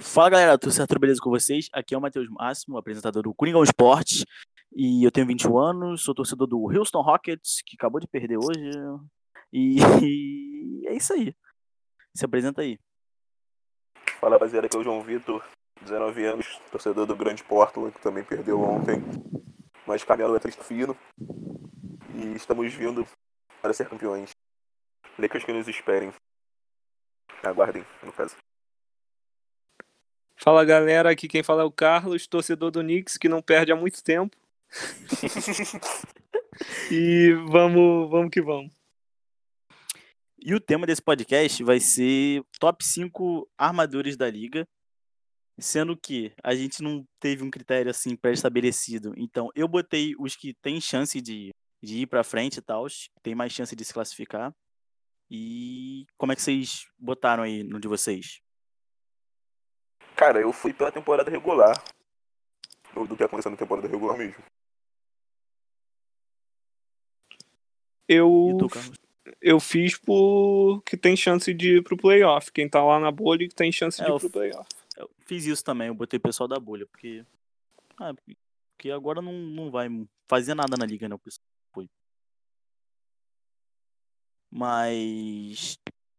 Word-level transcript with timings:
Fala 0.00 0.30
galera, 0.30 0.56
tudo 0.56 0.72
certo? 0.72 0.96
Beleza 0.96 1.20
com 1.20 1.28
vocês? 1.28 1.68
Aqui 1.72 1.92
é 1.92 1.98
o 1.98 2.00
Matheus 2.00 2.28
Máximo, 2.28 2.78
apresentador 2.78 3.24
do 3.24 3.34
Coringão 3.34 3.64
Esportes. 3.64 4.24
E 4.72 5.02
eu 5.02 5.10
tenho 5.10 5.26
21 5.26 5.58
anos, 5.58 6.04
sou 6.04 6.14
torcedor 6.14 6.46
do 6.46 6.70
Houston 6.70 7.00
Rockets, 7.00 7.62
que 7.66 7.74
acabou 7.74 8.00
de 8.00 8.06
perder 8.06 8.38
hoje. 8.38 8.70
E, 9.52 9.78
e 10.00 10.86
é 10.86 10.94
isso 10.94 11.12
aí. 11.12 11.34
Se 12.14 12.24
apresenta 12.24 12.62
aí. 12.62 12.78
Fala 14.20 14.36
rapaziada, 14.36 14.68
aqui 14.68 14.76
é 14.76 14.78
o 14.78 14.84
João 14.84 15.02
Vitor, 15.02 15.44
19 15.82 16.24
anos, 16.26 16.60
torcedor 16.70 17.04
do 17.04 17.16
Grande 17.16 17.42
Portland, 17.42 17.92
que 17.92 18.00
também 18.00 18.22
perdeu 18.22 18.60
ontem. 18.60 19.02
Mas 19.84 20.04
Camelo 20.04 20.36
é 20.36 20.38
triste 20.38 20.62
fino. 20.62 20.96
E 22.14 22.36
estamos 22.36 22.72
vindo 22.72 23.04
para 23.60 23.72
ser 23.72 23.88
campeões. 23.88 24.30
Lakers 25.18 25.42
que 25.42 25.52
nos 25.52 25.66
esperem. 25.66 26.12
Aguardem, 27.42 27.84
no 28.04 28.12
caso. 28.12 28.36
Fala 30.40 30.64
galera, 30.64 31.10
aqui 31.10 31.26
quem 31.26 31.42
fala 31.42 31.62
é 31.62 31.64
o 31.64 31.70
Carlos, 31.70 32.28
torcedor 32.28 32.70
do 32.70 32.80
Knicks, 32.80 33.18
que 33.18 33.28
não 33.28 33.42
perde 33.42 33.72
há 33.72 33.76
muito 33.76 34.04
tempo. 34.04 34.36
e 36.92 37.32
vamos, 37.48 38.08
vamos 38.08 38.30
que 38.30 38.40
vamos. 38.40 38.70
E 40.38 40.54
o 40.54 40.60
tema 40.60 40.86
desse 40.86 41.02
podcast 41.02 41.64
vai 41.64 41.80
ser 41.80 42.44
top 42.60 42.84
5 42.84 43.50
armadores 43.58 44.16
da 44.16 44.30
liga. 44.30 44.64
Sendo 45.58 45.96
que 45.96 46.32
a 46.40 46.54
gente 46.54 46.84
não 46.84 47.04
teve 47.18 47.42
um 47.42 47.50
critério 47.50 47.90
assim 47.90 48.14
pré-estabelecido. 48.14 49.14
Então 49.16 49.50
eu 49.56 49.66
botei 49.66 50.14
os 50.20 50.36
que 50.36 50.54
têm 50.62 50.80
chance 50.80 51.20
de, 51.20 51.50
de 51.82 52.02
ir 52.02 52.06
pra 52.06 52.22
frente 52.22 52.58
e 52.58 52.62
tal, 52.62 52.86
tem 53.24 53.34
mais 53.34 53.52
chance 53.52 53.74
de 53.74 53.84
se 53.84 53.92
classificar. 53.92 54.54
E 55.28 56.06
como 56.16 56.30
é 56.30 56.36
que 56.36 56.42
vocês 56.42 56.86
botaram 56.96 57.42
aí 57.42 57.64
no 57.64 57.80
de 57.80 57.88
vocês? 57.88 58.40
Cara, 60.18 60.40
eu 60.40 60.52
fui 60.52 60.72
pela 60.72 60.90
temporada 60.90 61.30
regular. 61.30 61.80
Do 62.92 63.16
que 63.16 63.22
aconteceu 63.22 63.52
na 63.52 63.56
temporada 63.56 63.86
regular 63.86 64.18
mesmo. 64.18 64.42
Eu, 68.08 68.56
tu, 68.58 68.68
eu 69.40 69.60
fiz 69.60 69.96
por 69.96 70.82
que 70.82 70.96
tem 70.96 71.16
chance 71.16 71.54
de 71.54 71.76
ir 71.76 71.84
pro 71.84 71.96
playoff. 71.96 72.50
Quem 72.50 72.68
tá 72.68 72.82
lá 72.82 72.98
na 72.98 73.12
bolha 73.12 73.46
que 73.48 73.54
tem 73.54 73.70
chance 73.70 74.02
É, 74.02 74.06
de 74.06 74.10
ir 74.10 74.18
pro 74.18 74.28
playoff. 74.30 74.68
Eu 74.96 75.08
fiz 75.24 75.44
isso 75.44 75.62
também, 75.62 75.86
eu 75.86 75.94
botei 75.94 76.18
o 76.18 76.22
pessoal 76.22 76.48
da 76.48 76.58
bolha, 76.58 76.84
porque. 76.86 77.24
Ah, 77.96 78.12
porque 78.72 78.90
agora 78.90 79.22
não, 79.22 79.32
não 79.32 79.70
vai 79.70 79.88
fazer 80.26 80.54
nada 80.54 80.76
na 80.76 80.84
liga, 80.84 81.08
né? 81.08 81.14
O 81.14 81.18
pessoal 81.20 81.46
foi. 81.72 81.88
Mas. 84.50 85.78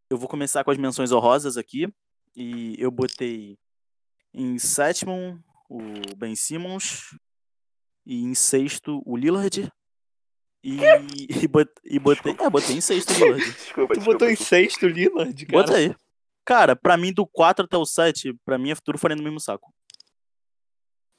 Eu 0.10 0.18
vou 0.18 0.30
começar 0.30 0.64
com 0.64 0.72
as 0.72 0.78
menções 0.78 1.12
honrosas 1.12 1.58
aqui. 1.58 1.94
E 2.34 2.76
eu 2.80 2.90
botei 2.90 3.58
em 4.34 4.58
sétimo 4.60 5.44
o 5.70 5.80
Ben 6.18 6.36
Simmons. 6.36 7.02
E 8.06 8.24
em 8.24 8.34
sexto 8.34 9.02
o 9.06 9.16
Lillard. 9.16 9.72
E, 10.64 10.78
e, 11.44 11.48
bot- 11.48 11.72
e 11.86 12.00
botei. 12.00 12.36
É, 12.40 12.50
botei 12.50 12.76
em 12.78 12.82
sexto 12.82 13.12
o 13.12 13.14
Lillard. 13.14 13.44
Desculpa, 13.54 13.94
Tu 13.94 13.98
desculpa, 14.00 14.12
botou 14.14 14.28
em 14.28 14.32
desculpa. 14.32 14.50
sexto 14.50 14.88
Lillard, 14.88 15.46
cara? 15.46 15.62
Bota 15.64 15.78
aí. 15.78 15.96
Cara, 16.44 16.76
pra 16.76 16.98
mim, 16.98 17.14
do 17.14 17.28
4 17.28 17.66
até 17.66 17.78
o 17.78 17.86
7, 17.86 18.34
pra 18.44 18.58
mim 18.58 18.72
é 18.72 18.76
tudo 18.76 18.98
faria 18.98 19.16
no 19.16 19.22
mesmo 19.24 19.40
saco. 19.40 19.72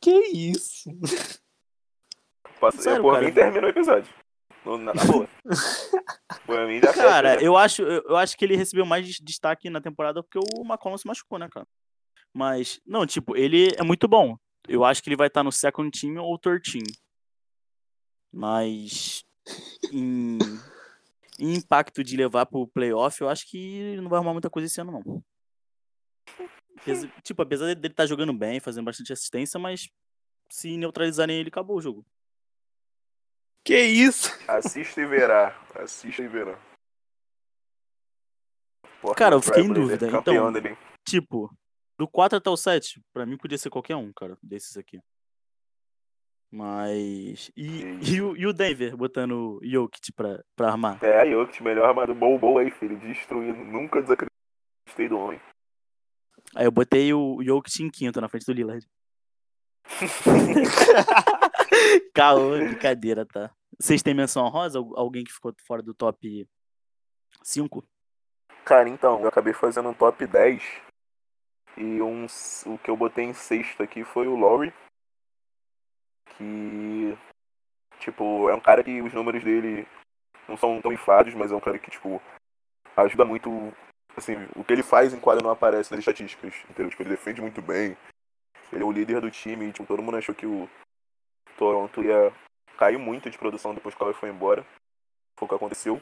Que 0.00 0.10
isso? 0.32 0.90
Passa- 2.60 2.82
Sério, 2.82 3.02
por 3.02 3.12
cara. 3.14 3.24
mim 3.26 3.32
termina 3.32 3.66
o 3.66 3.70
episódio. 3.70 4.12
No- 4.64 4.76
Na, 4.76 4.92
na 4.92 5.04
boa. 5.04 5.28
por 6.44 6.66
mim 6.66 6.80
já 6.80 6.92
Cara, 6.92 7.34
já. 7.34 7.40
eu 7.40 7.56
acho, 7.56 7.82
eu, 7.82 8.16
acho 8.16 8.36
que 8.36 8.44
ele 8.44 8.56
recebeu 8.56 8.84
mais 8.84 9.06
des- 9.06 9.20
destaque 9.20 9.70
na 9.70 9.80
temporada 9.80 10.22
porque 10.22 10.38
o 10.38 10.62
McCollum 10.64 10.98
se 10.98 11.06
machucou, 11.06 11.38
né, 11.38 11.48
cara? 11.50 11.66
Mas, 12.32 12.80
não, 12.86 13.06
tipo, 13.06 13.36
ele 13.36 13.68
é 13.76 13.82
muito 13.82 14.06
bom. 14.06 14.38
Eu 14.68 14.84
acho 14.84 15.02
que 15.02 15.08
ele 15.08 15.16
vai 15.16 15.26
estar 15.26 15.42
no 15.42 15.50
second 15.50 15.90
team 15.90 16.16
ou 16.22 16.38
third 16.38 16.70
team. 16.70 16.84
Mas 18.32 19.24
em, 19.92 20.38
em 21.38 21.54
impacto 21.56 22.04
de 22.04 22.16
levar 22.16 22.46
pro 22.46 22.68
playoff, 22.68 23.20
eu 23.20 23.28
acho 23.28 23.48
que 23.48 23.58
ele 23.58 24.00
não 24.00 24.08
vai 24.08 24.18
arrumar 24.18 24.32
muita 24.32 24.48
coisa 24.50 24.66
esse 24.66 24.80
ano, 24.80 24.92
não. 24.92 25.24
Tipo, 27.22 27.42
apesar 27.42 27.74
dele 27.74 27.88
estar 27.88 28.06
jogando 28.06 28.32
bem, 28.32 28.60
fazendo 28.60 28.84
bastante 28.84 29.12
assistência, 29.12 29.58
mas 29.58 29.88
se 30.48 30.76
neutralizarem 30.76 31.36
ele, 31.38 31.48
acabou 31.48 31.76
o 31.76 31.82
jogo. 31.82 32.06
Que 33.64 33.78
isso? 33.78 34.30
Assista 34.48 35.00
e 35.00 35.06
verá. 35.06 35.60
Assista 35.74 36.22
e 36.22 36.28
verá. 36.28 36.58
Portland 39.02 39.16
Cara, 39.18 39.34
eu 39.34 39.42
fiquei 39.42 39.62
em 39.62 39.72
dúvida, 39.72 40.10
Campeão 40.10 40.48
então- 40.50 40.62
dele. 40.62 40.78
Tipo, 41.08 41.50
do 42.00 42.08
4 42.08 42.38
até 42.38 42.48
o 42.48 42.56
7, 42.56 43.02
pra 43.12 43.26
mim 43.26 43.36
podia 43.36 43.58
ser 43.58 43.68
qualquer 43.68 43.94
um, 43.94 44.10
cara, 44.10 44.38
desses 44.42 44.78
aqui. 44.78 44.98
Mas. 46.50 47.52
E, 47.54 47.82
e, 48.02 48.22
o, 48.22 48.34
e 48.34 48.46
o 48.46 48.54
Denver 48.54 48.96
botando 48.96 49.32
o 49.32 49.60
Jokic 49.62 50.10
pra, 50.12 50.42
pra 50.56 50.68
armar? 50.68 50.98
É, 51.04 51.20
a 51.20 51.26
Jokic, 51.26 51.62
melhor 51.62 51.90
armador. 51.90 52.14
Bom, 52.14 52.38
bom 52.38 52.58
aí, 52.58 52.70
filho. 52.70 52.98
Destruindo. 52.98 53.62
Nunca 53.64 54.00
desacreditei 54.00 55.08
do 55.08 55.18
homem. 55.18 55.40
Aí 56.56 56.64
eu 56.64 56.72
botei 56.72 57.12
o 57.12 57.42
Jokic 57.42 57.82
em 57.82 57.90
quinto 57.90 58.20
na 58.20 58.28
frente 58.28 58.46
do 58.46 58.52
Lillard. 58.52 58.84
Caô, 62.14 62.56
brincadeira, 62.56 63.26
tá? 63.26 63.50
Vocês 63.78 64.02
têm 64.02 64.14
menção 64.14 64.48
rosa? 64.48 64.78
Alguém 64.78 65.22
que 65.22 65.32
ficou 65.32 65.54
fora 65.66 65.82
do 65.82 65.94
top 65.94 66.48
5? 67.44 67.84
Cara, 68.64 68.88
então, 68.88 69.20
eu 69.20 69.28
acabei 69.28 69.52
fazendo 69.52 69.90
um 69.90 69.94
top 69.94 70.26
10. 70.26 70.89
E 71.76 72.02
um, 72.02 72.26
o 72.66 72.78
que 72.78 72.90
eu 72.90 72.96
botei 72.96 73.24
em 73.24 73.34
sexto 73.34 73.82
aqui 73.82 74.04
foi 74.04 74.26
o 74.26 74.36
Laurie. 74.36 74.72
Que. 76.36 77.16
Tipo, 77.98 78.48
é 78.48 78.54
um 78.54 78.60
cara 78.60 78.82
que 78.82 79.02
os 79.02 79.12
números 79.12 79.44
dele 79.44 79.86
não 80.48 80.56
são 80.56 80.80
tão 80.80 80.92
inflados, 80.92 81.34
mas 81.34 81.52
é 81.52 81.54
um 81.54 81.60
cara 81.60 81.78
que, 81.78 81.90
tipo, 81.90 82.20
ajuda 82.96 83.24
muito. 83.24 83.50
Assim, 84.16 84.34
o 84.56 84.64
que 84.64 84.72
ele 84.72 84.82
faz 84.82 85.14
em 85.14 85.20
quadra 85.20 85.42
não 85.42 85.50
aparece 85.50 85.90
nas 85.90 86.00
estatísticas, 86.00 86.54
entendeu? 86.68 86.90
Tipo, 86.90 87.02
ele 87.02 87.10
defende 87.10 87.40
muito 87.40 87.62
bem. 87.62 87.96
Ele 88.72 88.82
é 88.82 88.86
o 88.86 88.92
líder 88.92 89.20
do 89.20 89.30
time, 89.30 89.66
e, 89.66 89.72
tipo, 89.72 89.86
todo 89.86 90.02
mundo 90.02 90.16
achou 90.16 90.34
que 90.34 90.46
o 90.46 90.68
Toronto 91.56 92.02
ia 92.02 92.32
cair 92.76 92.98
muito 92.98 93.28
de 93.28 93.38
produção 93.38 93.74
depois 93.74 93.94
que 93.94 94.02
o 94.02 94.06
Kawhi 94.06 94.14
foi 94.14 94.30
embora. 94.30 94.64
Foi 95.38 95.46
o 95.46 95.48
que 95.48 95.54
aconteceu. 95.54 95.96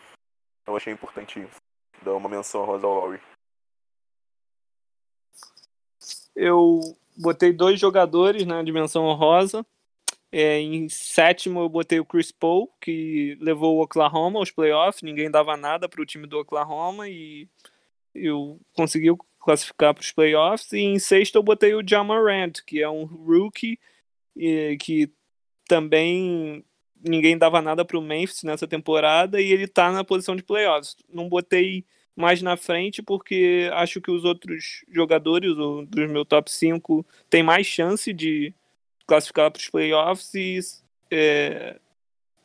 Então 0.63 0.75
eu 0.75 0.77
achei 0.77 0.93
importante 0.93 1.47
dar 2.03 2.15
uma 2.15 2.29
menção 2.29 2.65
rosa 2.65 2.87
ao 2.87 3.01
Laurie. 3.01 3.21
Eu 6.41 6.81
botei 7.17 7.53
dois 7.53 7.81
jogadores 7.81 8.47
na 8.47 8.63
dimensão 8.63 9.05
honrosa. 9.05 9.67
É, 10.31 10.61
em 10.61 10.89
sétimo 10.89 11.61
eu 11.61 11.69
botei 11.69 11.99
o 11.99 12.05
Chris 12.05 12.31
Paul, 12.31 12.71
que 12.81 13.37
levou 13.41 13.77
o 13.77 13.83
Oklahoma 13.83 14.39
aos 14.39 14.53
playoffs. 14.53 15.03
Ninguém 15.03 15.29
dava 15.29 15.57
nada 15.57 15.89
para 15.89 16.01
o 16.01 16.07
time 16.07 16.29
do 16.29 16.39
Oklahoma 16.39 17.09
e 17.09 17.49
eu 18.15 18.61
conseguiu 18.73 19.19
classificar 19.41 19.93
para 19.93 20.03
os 20.03 20.13
playoffs. 20.13 20.73
E 20.73 20.79
em 20.79 20.99
sexto 21.01 21.35
eu 21.35 21.43
botei 21.43 21.75
o 21.75 21.83
Jamarant, 21.85 22.61
que 22.65 22.81
é 22.81 22.89
um 22.89 23.05
rookie 23.05 23.77
e, 24.37 24.77
que 24.81 25.11
também 25.67 26.65
ninguém 27.03 27.37
dava 27.37 27.61
nada 27.61 27.85
para 27.85 27.99
o 27.99 28.03
Memphis 28.03 28.45
nessa 28.45 28.69
temporada 28.69 29.41
e 29.41 29.53
ele 29.53 29.67
tá 29.67 29.91
na 29.91 30.05
posição 30.05 30.37
de 30.37 30.45
playoffs. 30.45 30.97
Não 31.13 31.29
botei 31.29 31.85
mais 32.19 32.43
na 32.43 32.57
frente 32.57 33.01
porque 33.01 33.71
acho 33.73 34.01
que 34.01 34.11
os 34.11 34.25
outros 34.25 34.85
jogadores 34.91 35.53
o, 35.53 35.87
dos 35.87 36.11
meu 36.11 36.25
top 36.25 36.51
5 36.51 37.07
têm 37.31 37.45
mais 37.45 37.65
chance 37.65 38.13
de 38.13 38.53
classificar 39.07 39.51
para 39.53 39.61
os 39.61 39.71
playoffs 39.71 40.35
e 40.35 40.59
é, 41.13 41.79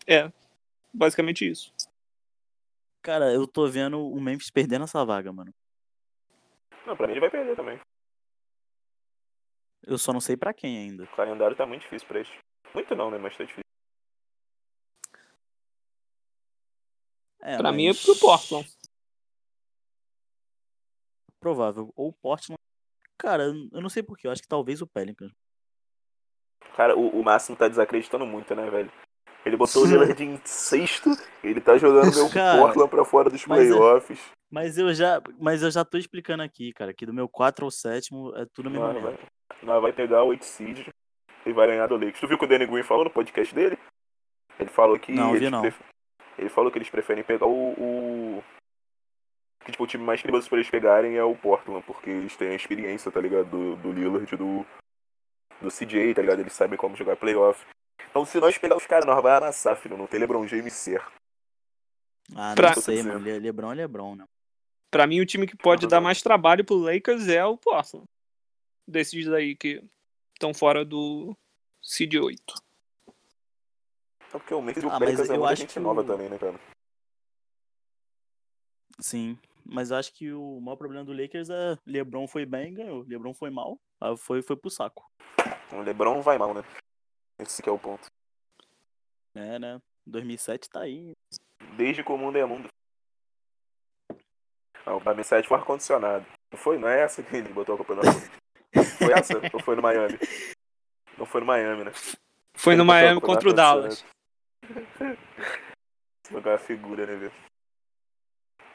é 0.06 0.32
basicamente 0.94 1.50
isso. 1.50 1.74
Cara, 3.02 3.34
eu 3.34 3.48
tô 3.48 3.68
vendo 3.68 4.00
o 4.00 4.22
Memphis 4.22 4.52
perdendo 4.52 4.84
essa 4.84 5.04
vaga, 5.04 5.34
mano. 5.34 5.52
Não, 6.86 6.96
pra 6.96 7.08
mim 7.08 7.14
ele 7.14 7.20
vai 7.20 7.32
perder 7.32 7.56
também. 7.56 7.80
Eu 9.86 9.98
só 9.98 10.14
não 10.14 10.22
sei 10.22 10.38
pra 10.38 10.54
quem 10.54 10.78
ainda. 10.78 11.04
O 11.04 11.16
calendário 11.16 11.58
tá 11.58 11.66
muito 11.66 11.82
difícil 11.82 12.08
pra 12.08 12.20
eles. 12.20 12.32
Muito 12.74 12.96
não, 12.96 13.10
né? 13.10 13.18
Mas 13.18 13.36
tá 13.36 13.44
difícil. 13.44 13.64
É, 17.42 17.58
Para 17.58 17.72
mim 17.74 17.88
é 17.88 17.90
mas 17.90 18.06
pro 18.06 18.16
Portland. 18.16 18.73
Provável. 21.44 21.94
Ou 21.96 22.10
o 22.10 22.14
Portland. 22.14 22.58
Cara, 23.18 23.44
eu 23.44 23.82
não 23.82 23.90
sei 23.90 24.02
porquê. 24.02 24.28
Eu 24.28 24.32
acho 24.32 24.42
que 24.42 24.48
talvez 24.48 24.82
o 24.82 24.88
Pelicans. 24.88 25.32
Cara, 26.76 26.98
o, 26.98 27.20
o 27.20 27.24
Máximo 27.24 27.56
tá 27.56 27.68
desacreditando 27.68 28.26
muito, 28.26 28.56
né, 28.56 28.70
velho? 28.70 28.92
Ele 29.46 29.58
botou 29.58 29.84
o 29.84 29.86
Lillard 29.86 30.24
em 30.24 30.40
sexto, 30.46 31.10
ele 31.44 31.60
tá 31.60 31.78
jogando 31.78 32.16
meu 32.16 32.30
Cara, 32.30 32.60
Portland 32.62 32.90
pra 32.90 33.04
fora 33.04 33.30
dos 33.30 33.46
mas 33.46 33.66
é- 33.66 33.68
playoffs. 33.70 34.20
Mas 34.50 34.78
eu 34.78 34.94
já, 34.94 35.22
mas 35.40 35.62
eu 35.64 35.70
já 35.72 35.84
tô 35.84 35.98
explicando 35.98 36.44
aqui, 36.44 36.72
cara, 36.74 36.94
que 36.94 37.06
do 37.06 37.14
meu 37.14 37.28
4 37.28 37.66
ao 37.66 37.72
7 37.72 38.10
é 38.36 38.46
tudo 38.54 38.70
a 38.70 38.72
mesma 38.72 38.94
Nós 38.94 39.04
vai, 39.04 39.18
nós 39.64 39.82
vai 39.82 39.92
pegar 39.94 40.24
o 40.24 40.28
8 40.28 40.46
seed 40.46 40.88
e 41.46 41.52
vai 41.52 41.68
ganhar 41.68 41.88
do 41.88 41.96
Lakers. 41.96 42.20
Tu 42.22 42.28
viu 42.28 42.38
o 42.38 42.40
que 42.40 42.46
o 42.46 42.48
Danny 42.48 42.66
Green 42.68 42.84
falou 42.84 43.04
no 43.04 43.10
podcast 43.10 43.54
dele? 43.54 43.78
Ele 44.60 44.70
falou 44.70 44.98
que 44.98 45.12
Não, 45.12 45.34
vi 45.34 45.50
não. 45.50 45.64
ele 46.38 46.50
falou 46.50 46.72
que 46.72 46.78
eles 46.78 46.90
preferem 46.90 47.24
pegar 47.24 47.48
o, 47.48 47.74
o 47.74 48.44
que 49.66 49.72
tipo, 49.72 49.84
o 49.84 49.88
time 49.88 50.04
mais 50.04 50.22
perigoso 50.22 50.48
pra 50.50 50.58
eles 50.58 50.70
pegarem 50.70 51.16
é 51.16 51.24
o 51.24 51.36
Portland, 51.36 51.84
porque 51.86 52.10
eles 52.10 52.36
têm 52.36 52.50
a 52.50 52.56
experiência, 52.56 53.12
tá 53.12 53.20
ligado? 53.22 53.50
Do, 53.50 53.76
do 53.78 53.92
Lillard, 53.92 54.36
do, 54.36 54.66
do 55.62 55.70
CJ, 55.72 56.14
tá 56.14 56.22
ligado? 56.22 56.40
Eles 56.40 56.54
sabem 56.54 56.78
como 56.78 56.96
jogar 56.96 57.16
playoff. 57.16 57.66
Então 58.10 58.26
se 58.26 58.40
nós 58.40 58.58
pegar 58.58 58.76
os 58.78 58.86
caras, 58.86 59.06
nós 59.06 59.16
vamos 59.16 59.32
amassar, 59.32 59.76
filho. 59.78 59.98
Não 59.98 60.06
tem 60.08 60.20
LeBron 60.20 60.46
James 60.48 60.74
certo. 60.74 61.12
Ah, 62.36 62.54
Pra- 62.56 62.74
não 62.76 62.82
sei, 62.82 63.02
mano. 63.04 63.20
Le- 63.20 63.40
Lebron 63.40 63.72
é 63.72 63.76
Lebron, 63.76 64.16
né? 64.16 64.26
Pra 64.92 65.08
mim, 65.08 65.20
o 65.20 65.26
time 65.26 65.48
que 65.48 65.58
pode 65.58 65.84
Não, 65.84 65.90
dar 65.90 65.98
não. 65.98 66.04
mais 66.04 66.22
trabalho 66.22 66.64
pro 66.64 66.76
Lakers 66.76 67.28
é 67.28 67.44
o 67.46 67.58
Portland. 67.58 68.06
Desses 68.88 69.26
daí 69.26 69.56
que 69.56 69.84
estão 70.34 70.54
fora 70.54 70.84
do 70.86 71.36
Seed 71.82 72.14
8. 72.16 72.54
Só 74.30 74.38
porque 74.40 74.54
o 74.54 74.62
Memphis 74.62 74.84
e 74.84 74.86
o 74.86 74.90
Ah, 74.90 75.00
mas 75.00 75.00
Pelicans 75.10 75.30
é 75.30 75.38
muita 75.38 75.56
gente 75.56 75.74
que 75.74 75.80
nova 75.80 76.02
o- 76.02 76.06
também, 76.06 76.30
né, 76.30 76.38
cara? 76.38 76.60
Sim. 79.00 79.38
Mas 79.66 79.92
acho 79.92 80.14
que 80.14 80.32
o 80.34 80.60
maior 80.60 80.76
problema 80.76 81.06
do 81.06 81.14
Lakers 81.14 81.50
é 81.50 81.78
Lebron 81.86 82.28
foi 82.28 82.46
bem 82.46 82.72
e 82.72 82.76
ganhou. 82.76 83.04
Lebron 83.08 83.34
foi 83.34 83.50
mal, 83.50 83.80
aí 84.00 84.16
foi, 84.18 84.42
foi 84.42 84.56
pro 84.56 84.70
saco. 84.70 85.10
O 85.72 85.82
LeBron 85.82 86.22
vai 86.22 86.38
mal, 86.38 86.54
né? 86.54 86.64
Esse 87.40 87.64
que 87.64 87.70
é 87.70 87.72
o 87.72 87.80
ponto. 87.80 88.08
É, 89.34 89.58
né? 89.58 89.82
2007 90.06 90.70
tá 90.70 90.82
aí. 90.82 91.14
Desde 91.76 92.04
que 92.04 92.12
o 92.12 92.18
mundo 92.18 92.38
é 92.38 92.46
mundo. 92.46 92.68
Ah, 94.86 94.96
o 94.96 95.00
Bamissete 95.00 95.48
foi 95.48 95.58
ar-condicionado. 95.58 96.26
Não 96.52 96.60
foi? 96.60 96.78
Não 96.78 96.88
é 96.88 97.02
essa 97.02 97.24
que 97.24 97.36
ele 97.36 97.50
botou 97.50 97.76
a 97.76 97.78
culpa 97.78 97.96
na 97.96 98.02
Foi 98.84 99.14
essa? 99.14 99.34
Ou 99.52 99.60
foi 99.60 99.76
no 99.76 99.82
Miami? 99.82 100.20
Não 101.18 101.26
foi 101.26 101.42
no 101.42 101.48
Miami, 101.48 101.86
né? 101.86 101.92
Foi 102.56 102.74
Ele 102.74 102.80
no 102.80 102.86
Miami 102.86 103.22
contra 103.22 103.50
o 103.50 103.54
Dallas. 103.54 104.06
Esse 104.62 106.34
lugar 106.34 106.52
é 106.52 106.54
uma 106.54 106.60
figura, 106.60 107.06
né, 107.06 107.16
velho? 107.16 107.34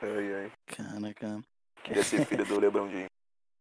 Ai, 0.02 0.34
ai. 0.34 0.52
Caraca. 0.66 1.42
Queria 1.82 2.02
ser 2.02 2.24
filho 2.26 2.44
do 2.46 2.58
LeBron 2.60 2.88
James. 2.90 3.08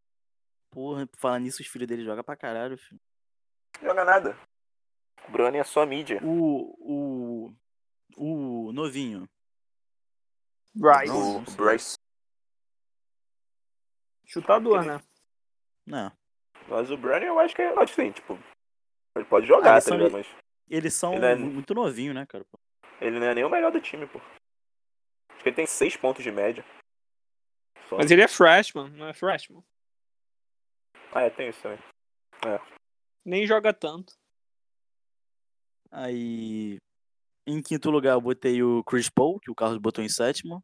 Porra, 0.71 1.07
por 1.07 1.17
falar 1.19 1.39
nisso, 1.39 1.61
os 1.61 1.67
filhos 1.67 1.87
dele 1.87 2.03
jogam 2.03 2.23
pra 2.23 2.35
caralho, 2.35 2.77
filho. 2.77 2.99
Joga 3.81 4.03
nada. 4.03 4.37
O 5.27 5.31
Brony 5.31 5.57
é 5.57 5.63
só 5.63 5.85
mídia. 5.85 6.19
O. 6.23 6.75
O. 6.79 7.53
O 8.17 8.71
novinho. 8.73 9.27
Bryce. 10.75 11.11
O. 11.11 11.41
Bryce. 11.55 11.97
Chutador, 14.25 14.83
né? 14.85 14.99
Não. 15.85 16.11
Mas 16.67 16.91
o 16.91 16.97
Brony 16.97 17.25
eu 17.25 17.39
acho 17.39 17.55
que 17.55 17.61
é 17.61 17.73
assim, 17.81 18.11
tipo. 18.11 18.37
Ele 19.15 19.25
pode 19.25 19.47
jogar, 19.47 19.71
eles 19.73 19.83
tá 19.85 19.89
são 19.89 19.97
ligado? 19.97 20.11
Mas 20.13 20.27
Eles 20.69 20.93
são 20.93 21.13
Ele 21.13 21.25
é- 21.25 21.35
muito 21.35 21.73
novinho, 21.73 22.13
né, 22.13 22.25
cara? 22.25 22.45
ele 22.99 23.19
não 23.19 23.27
é 23.27 23.33
nem 23.33 23.43
o 23.43 23.49
melhor 23.49 23.71
do 23.71 23.79
time, 23.79 24.05
pô. 24.07 24.19
Que 25.47 25.49
ele 25.49 25.55
tem 25.55 25.65
seis 25.65 25.95
pontos 25.95 26.21
de 26.21 26.29
média. 26.29 26.65
Só. 27.87 27.95
Mas 27.95 28.11
ele 28.11 28.21
é 28.21 28.27
freshman, 28.27 28.89
não 28.89 29.07
é 29.07 29.13
freshman. 29.13 29.63
Ah, 31.13 31.21
é, 31.21 31.29
tem 31.29 31.47
isso 31.47 31.61
também. 31.61 31.79
Nem 33.23 33.47
joga 33.47 33.73
tanto. 33.73 34.13
Aí. 35.89 36.77
Em 37.45 37.61
quinto 37.61 37.89
lugar, 37.89 38.11
eu 38.11 38.21
botei 38.21 38.61
o 38.61 38.83
Chris 38.83 39.09
Paul, 39.09 39.39
que 39.39 39.49
o 39.49 39.55
Carlos 39.55 39.77
botou 39.77 40.03
em 40.03 40.09
sétimo. 40.09 40.61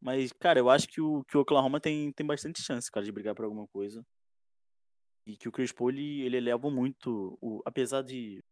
Mas, 0.00 0.32
cara, 0.32 0.58
eu 0.58 0.70
acho 0.70 0.88
que 0.88 1.02
o, 1.02 1.22
que 1.24 1.36
o 1.36 1.42
Oklahoma 1.42 1.78
tem, 1.78 2.10
tem 2.12 2.26
bastante 2.26 2.62
chance, 2.62 2.90
cara, 2.90 3.04
de 3.04 3.12
brigar 3.12 3.34
por 3.34 3.44
alguma 3.44 3.66
coisa. 3.66 4.02
E 5.26 5.36
que 5.36 5.46
o 5.46 5.52
Chris 5.52 5.72
Paul, 5.72 5.90
ele, 5.90 6.22
ele 6.22 6.38
eleva 6.38 6.70
muito, 6.70 7.36
o, 7.38 7.60
apesar 7.66 8.00
de, 8.00 8.42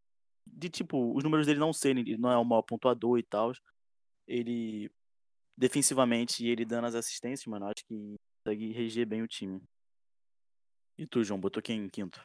de, 0.47 0.69
tipo, 0.69 1.17
os 1.17 1.25
números 1.25 1.47
dele 1.47 1.59
não 1.59 1.73
serem, 1.73 2.03
ele 2.03 2.19
não 2.19 2.31
é 2.31 2.37
o 2.37 2.45
maior 2.45 2.61
pontuador 2.61 3.19
e 3.19 3.23
tal, 3.23 3.51
ele, 4.31 4.91
defensivamente, 5.57 6.45
e 6.45 6.49
ele 6.49 6.65
dando 6.65 6.87
as 6.87 6.95
assistências, 6.95 7.47
mano, 7.47 7.67
acho 7.67 7.85
que 7.85 8.15
consegue 8.45 8.73
reger 8.73 9.07
bem 9.07 9.23
o 9.23 9.29
time. 9.29 9.61
E 10.97 11.07
tu, 11.07 11.25
João, 11.25 11.41
botou 11.41 11.63
quem 11.63 11.81
em 11.81 11.89
quinto? 11.89 12.25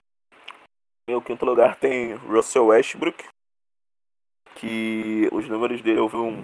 Em 1.07 1.21
quinto 1.21 1.45
lugar 1.45 1.79
tem 1.79 2.13
Russell 2.13 2.67
Westbrook. 2.67 3.27
Que 4.55 5.27
os 5.31 5.47
números 5.49 5.81
dele, 5.81 5.99
eu 5.99 6.07
vi 6.07 6.17
um, 6.17 6.43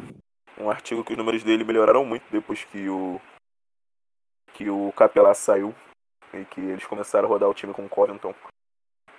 um 0.57 0.69
artigo 0.69 1.03
que 1.03 1.13
os 1.13 1.17
números 1.17 1.43
dele 1.43 1.63
melhoraram 1.63 2.03
muito 2.03 2.29
depois 2.31 2.63
que 2.65 2.89
o. 2.89 3.21
que 4.53 4.69
o 4.69 4.91
Capelá 4.93 5.33
saiu. 5.33 5.73
E 6.33 6.45
que 6.45 6.61
eles 6.61 6.85
começaram 6.85 7.27
a 7.27 7.29
rodar 7.29 7.49
o 7.49 7.53
time 7.53 7.73
com 7.73 7.85
o 7.85 7.89
Covington 7.89 8.33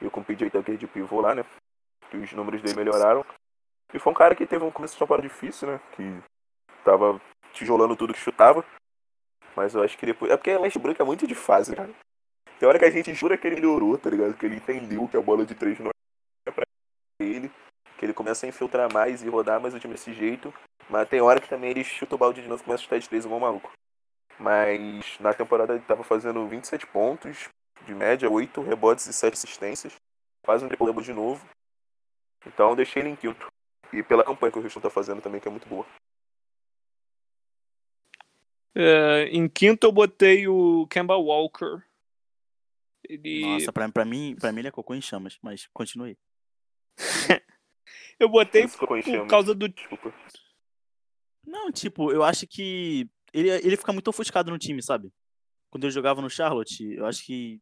e 0.00 0.08
com 0.08 0.20
o 0.20 0.24
PJ 0.24 0.50
Tucker 0.50 0.76
de 0.78 0.86
pivô 0.86 1.20
lá, 1.20 1.34
né? 1.34 1.44
Que 2.10 2.16
os 2.16 2.32
números 2.32 2.62
dele 2.62 2.76
melhoraram. 2.76 3.24
E 3.92 3.98
foi 3.98 4.10
um 4.10 4.16
cara 4.16 4.34
que 4.34 4.46
teve 4.46 4.64
um 4.64 4.70
começo 4.70 4.94
de 4.94 4.98
temporada 4.98 5.28
difícil, 5.28 5.68
né? 5.68 5.80
Que 5.94 6.22
tava 6.84 7.20
tijolando 7.52 7.96
tudo 7.96 8.12
que 8.12 8.20
chutava. 8.20 8.64
Mas 9.56 9.74
eu 9.74 9.82
acho 9.82 9.96
que 9.98 10.06
depois. 10.06 10.30
É 10.30 10.36
porque 10.36 10.56
Westbrook 10.56 11.00
é 11.00 11.04
muito 11.04 11.26
de 11.26 11.34
fase, 11.34 11.74
cara. 11.74 11.90
Tem 12.58 12.68
hora 12.68 12.78
que 12.78 12.84
a 12.84 12.90
gente 12.90 13.12
jura 13.14 13.36
que 13.36 13.46
ele 13.46 13.56
melhorou, 13.56 13.98
tá 13.98 14.08
ligado? 14.08 14.34
Que 14.34 14.46
ele 14.46 14.56
entendeu 14.56 15.08
que 15.08 15.16
a 15.16 15.20
bola 15.20 15.44
de 15.44 15.54
três 15.54 15.78
não 15.78 15.90
é 16.46 16.50
pra 16.50 16.64
ele. 17.20 17.50
Que 17.98 18.06
ele 18.06 18.14
começa 18.14 18.46
a 18.46 18.48
infiltrar 18.48 18.92
mais 18.92 19.22
e 19.22 19.28
rodar 19.28 19.60
mais 19.60 19.74
o 19.74 19.80
time 19.80 19.94
desse 19.94 20.12
jeito. 20.12 20.52
Mas 20.88 21.08
tem 21.08 21.20
hora 21.20 21.40
que 21.40 21.48
também 21.48 21.70
ele 21.70 21.84
chuta 21.84 22.14
o 22.14 22.18
balde 22.18 22.42
de 22.42 22.48
novo 22.48 22.62
e 22.62 22.64
começa 22.64 22.82
a 22.82 22.84
chutar 22.84 22.98
de 22.98 23.08
três 23.08 23.24
igual 23.24 23.38
um 23.38 23.42
maluco. 23.42 23.70
Mas 24.38 25.18
na 25.20 25.34
temporada 25.34 25.74
ele 25.74 25.84
tava 25.84 26.02
fazendo 26.02 26.46
27 26.46 26.86
pontos 26.86 27.48
de 27.84 27.94
média, 27.94 28.30
8 28.30 28.60
rebotes 28.62 29.06
e 29.06 29.12
7 29.12 29.34
assistências. 29.34 29.94
Faz 30.44 30.62
um 30.62 30.68
triple 30.68 31.02
de 31.02 31.12
novo. 31.12 31.44
Então 32.46 32.70
eu 32.70 32.76
deixei 32.76 33.02
ele 33.02 33.10
em 33.10 33.16
quinto. 33.16 33.46
E 33.92 34.02
pela 34.02 34.24
campanha 34.24 34.50
que 34.50 34.58
o 34.58 34.62
Houston 34.62 34.80
tá 34.80 34.90
fazendo 34.90 35.20
também, 35.20 35.40
que 35.40 35.46
é 35.46 35.50
muito 35.50 35.68
boa. 35.68 35.86
É, 38.74 39.24
em 39.30 39.48
quinto 39.48 39.86
eu 39.86 39.92
botei 39.92 40.48
o 40.48 40.86
Kemba 40.88 41.16
Walker. 41.16 41.82
Ele... 43.08 43.42
Nossa, 43.42 43.72
pra, 43.72 43.88
pra, 43.90 44.04
mim, 44.04 44.36
pra 44.38 44.52
mim 44.52 44.60
ele 44.60 44.68
é 44.68 44.72
cocô 44.72 44.94
em 44.94 45.02
chamas, 45.02 45.38
mas 45.42 45.66
continue. 45.72 46.18
Eu 48.18 48.28
botei 48.28 48.68
por 48.68 48.88
mas- 48.90 49.04
causa 49.28 49.54
do. 49.54 49.68
Desculpa. 49.68 50.14
Não, 51.44 51.72
tipo, 51.72 52.12
eu 52.12 52.22
acho 52.22 52.46
que 52.46 53.08
ele, 53.32 53.48
ele 53.50 53.76
fica 53.76 53.92
muito 53.92 54.06
ofuscado 54.08 54.50
no 54.50 54.58
time, 54.58 54.80
sabe? 54.80 55.12
Quando 55.70 55.84
ele 55.84 55.90
jogava 55.90 56.22
no 56.22 56.30
Charlotte, 56.30 56.84
eu 56.94 57.04
acho 57.04 57.24
que, 57.24 57.60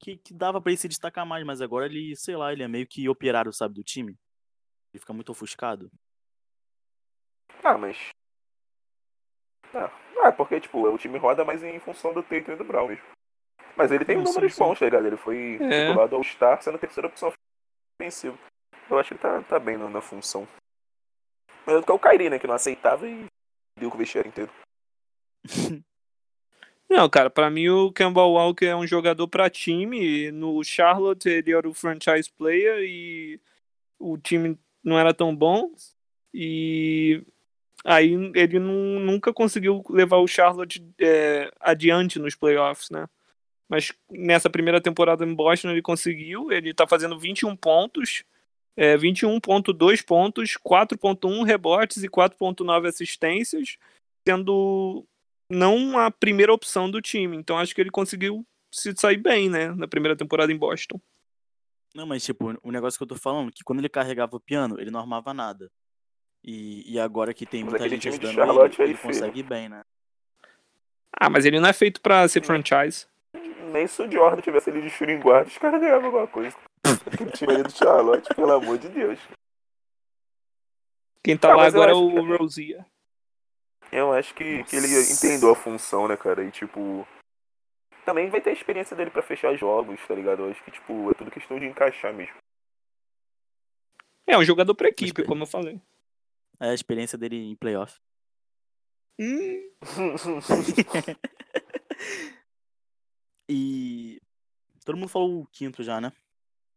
que, 0.00 0.16
que 0.16 0.34
dava 0.34 0.60
pra 0.60 0.72
ele 0.72 0.76
se 0.78 0.88
destacar 0.88 1.24
mais, 1.24 1.44
mas 1.46 1.60
agora 1.60 1.86
ele, 1.86 2.16
sei 2.16 2.34
lá, 2.36 2.52
ele 2.52 2.64
é 2.64 2.68
meio 2.68 2.86
que 2.86 3.08
operário, 3.08 3.52
sabe, 3.52 3.74
do 3.74 3.84
time. 3.84 4.18
Ele 4.92 4.98
fica 5.00 5.12
muito 5.12 5.30
ofuscado. 5.30 5.88
Ah, 7.62 7.78
mas. 7.78 7.96
Ah, 9.72 9.92
ah, 10.28 10.32
porque, 10.32 10.60
tipo, 10.60 10.86
o 10.86 10.98
time 10.98 11.18
roda 11.18 11.44
mais 11.44 11.62
em 11.62 11.78
função 11.78 12.12
do 12.12 12.22
Tatum 12.22 12.52
e 12.52 12.56
do 12.56 12.64
Brown 12.64 12.88
mesmo. 12.88 13.04
Mas 13.76 13.92
ele 13.92 14.04
tem 14.04 14.16
sim, 14.18 14.24
números 14.24 14.56
bons, 14.58 14.78
tá 14.78 14.86
ligado? 14.86 15.06
Ele 15.06 15.16
foi 15.16 15.58
É. 15.60 15.86
titulado 15.86 16.16
ao 16.16 16.24
Star 16.24 16.60
sendo 16.62 16.76
a 16.76 16.78
terceira 16.78 17.08
opção 17.08 17.32
ofensiva. 18.00 18.38
Eu 18.88 18.98
acho 18.98 19.08
que 19.08 19.14
ele 19.14 19.20
tá, 19.20 19.42
tá 19.42 19.58
bem 19.58 19.76
na, 19.76 19.88
na 19.88 20.00
função. 20.00 20.48
Do 21.66 21.82
que 21.82 21.92
o 21.92 21.98
Kyrie, 21.98 22.30
né? 22.30 22.38
Que 22.38 22.46
não 22.46 22.54
aceitava 22.54 23.06
e 23.08 23.26
deu 23.78 23.90
com 23.90 23.96
o 23.96 23.98
vestiário 23.98 24.28
inteiro. 24.28 24.50
Não, 26.88 27.10
cara, 27.10 27.28
pra 27.28 27.50
mim 27.50 27.68
o 27.68 27.90
Kemba 27.90 28.22
Walker 28.22 28.64
é 28.64 28.76
um 28.76 28.86
jogador 28.86 29.26
pra 29.26 29.50
time. 29.50 30.30
No 30.30 30.62
Charlotte 30.62 31.28
ele 31.28 31.52
era 31.52 31.68
o 31.68 31.74
franchise 31.74 32.30
player 32.30 32.78
e 32.84 33.40
o 33.98 34.16
time 34.16 34.56
não 34.84 34.96
era 34.96 35.12
tão 35.12 35.34
bom. 35.34 35.72
E 36.32 37.26
aí 37.84 38.12
ele 38.34 38.58
não- 38.58 39.00
nunca 39.00 39.32
conseguiu 39.32 39.82
levar 39.88 40.18
o 40.18 40.26
Charlotte 40.26 40.84
é, 41.00 41.50
adiante 41.60 42.18
nos 42.18 42.34
playoffs, 42.34 42.90
né? 42.90 43.06
Mas 43.68 43.92
nessa 44.10 44.48
primeira 44.48 44.80
temporada 44.80 45.24
em 45.24 45.34
Boston 45.34 45.70
ele 45.70 45.82
conseguiu. 45.82 46.52
Ele 46.52 46.72
tá 46.72 46.86
fazendo 46.86 47.18
21 47.18 47.56
pontos, 47.56 48.22
é, 48.76 48.96
21,2 48.96 50.02
pontos, 50.02 50.56
4,1 50.56 51.42
rebotes 51.42 52.02
e 52.04 52.08
4,9 52.08 52.88
assistências, 52.88 53.76
sendo 54.26 55.04
não 55.50 55.98
a 55.98 56.10
primeira 56.10 56.52
opção 56.52 56.90
do 56.90 57.00
time. 57.00 57.36
Então 57.36 57.58
acho 57.58 57.74
que 57.74 57.80
ele 57.80 57.90
conseguiu 57.90 58.46
se 58.70 58.92
sair 58.96 59.16
bem, 59.16 59.48
né? 59.48 59.72
Na 59.74 59.88
primeira 59.88 60.16
temporada 60.16 60.52
em 60.52 60.56
Boston. 60.56 61.00
Não, 61.94 62.06
mas 62.06 62.24
tipo, 62.24 62.58
o 62.62 62.70
negócio 62.70 62.98
que 62.98 63.02
eu 63.04 63.08
tô 63.08 63.16
falando, 63.16 63.50
que 63.50 63.64
quando 63.64 63.78
ele 63.78 63.88
carregava 63.88 64.36
o 64.36 64.40
piano, 64.40 64.78
ele 64.78 64.90
não 64.90 65.00
armava 65.00 65.32
nada. 65.32 65.70
E, 66.46 66.92
e 66.94 67.00
agora 67.00 67.34
que 67.34 67.44
tem 67.44 67.64
muita 67.64 67.88
gente 67.88 68.08
ajudando 68.08 68.38
ele, 68.38 68.60
aí, 68.78 68.88
ele 68.90 68.98
consegue 68.98 69.40
ir 69.40 69.42
bem, 69.42 69.68
né? 69.68 69.82
Ah, 71.18 71.28
mas 71.28 71.44
ele 71.44 71.58
não 71.58 71.68
é 71.68 71.72
feito 71.72 72.00
pra 72.00 72.28
ser 72.28 72.44
franchise. 72.44 73.06
Nem 73.72 73.86
se 73.88 74.00
o 74.00 74.10
Jordan 74.10 74.40
tivesse 74.40 74.70
ele 74.70 74.80
de 74.80 74.88
shooting 74.90 75.18
guard, 75.18 75.48
os 75.48 75.58
caras 75.58 75.80
ganhavam 75.80 76.06
alguma 76.06 76.28
coisa. 76.28 76.56
Aquele 77.12 77.32
time 77.32 77.52
ali 77.52 77.62
do 77.64 77.72
Charlotte, 77.72 78.32
pelo 78.34 78.52
amor 78.52 78.78
de 78.78 78.88
Deus. 78.88 79.18
Quem 81.24 81.36
tá 81.36 81.52
Ah, 81.52 81.56
lá 81.56 81.66
agora 81.66 81.90
é 81.90 81.94
o 81.94 82.08
que- 82.10 82.36
Rozier. 82.36 82.86
Eu 83.90 84.12
acho 84.12 84.32
que, 84.34 84.62
que 84.64 84.76
ele 84.76 84.86
entendeu 84.86 85.50
a 85.50 85.56
função, 85.56 86.06
né, 86.06 86.16
cara? 86.16 86.44
E 86.44 86.50
tipo. 86.52 87.06
Também 88.04 88.30
vai 88.30 88.40
ter 88.40 88.50
a 88.50 88.52
experiência 88.52 88.96
dele 88.96 89.10
pra 89.10 89.22
fechar 89.22 89.56
jogos, 89.56 89.98
tá 90.06 90.14
ligado? 90.14 90.44
Eu 90.44 90.50
acho 90.50 90.62
que, 90.62 90.70
tipo, 90.70 91.10
é 91.10 91.14
tudo 91.14 91.30
questão 91.30 91.58
de 91.58 91.66
encaixar 91.66 92.12
mesmo. 92.14 92.36
É 94.28 94.38
um 94.38 94.44
jogador 94.44 94.74
pra 94.76 94.88
equipe, 94.88 95.24
como 95.24 95.42
eu 95.42 95.46
falei. 95.46 95.80
É 96.60 96.70
a 96.70 96.74
experiência 96.74 97.18
dele 97.18 97.36
em 97.36 97.56
playoff. 97.56 97.98
Hum, 99.18 99.70
E 103.48 104.20
todo 104.84 104.96
mundo 104.96 105.08
falou 105.08 105.42
o 105.42 105.46
quinto 105.46 105.82
já, 105.82 106.00
né? 106.00 106.12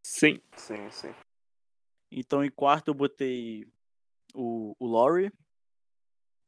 sim. 0.02 0.40
sim, 0.56 0.90
sim. 0.90 1.14
Então 2.10 2.44
em 2.44 2.50
quarto 2.50 2.88
eu 2.88 2.94
botei 2.94 3.66
o, 4.34 4.74
o 4.78 4.86
Laurie. 4.86 5.32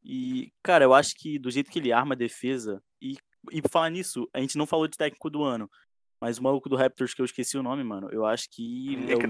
E, 0.04 0.52
cara, 0.62 0.84
eu 0.84 0.94
acho 0.94 1.14
que 1.14 1.38
do 1.38 1.50
jeito 1.50 1.70
que 1.70 1.78
ele 1.78 1.92
arma 1.92 2.14
a 2.14 2.16
defesa, 2.16 2.82
e, 3.00 3.16
e 3.52 3.62
por 3.62 3.70
falar 3.70 3.90
nisso, 3.90 4.28
a 4.32 4.40
gente 4.40 4.58
não 4.58 4.66
falou 4.66 4.88
de 4.88 4.96
técnico 4.96 5.30
do 5.30 5.44
ano. 5.44 5.70
Mas 6.20 6.38
o 6.38 6.42
maluco 6.42 6.68
do 6.68 6.76
Raptors, 6.76 7.14
que 7.14 7.20
eu 7.20 7.24
esqueci 7.24 7.58
o 7.58 7.62
nome, 7.62 7.82
mano, 7.82 8.08
eu 8.12 8.24
acho 8.24 8.48
que 8.50 8.96
Nick 8.96 9.12
é 9.12 9.16
o 9.16 9.28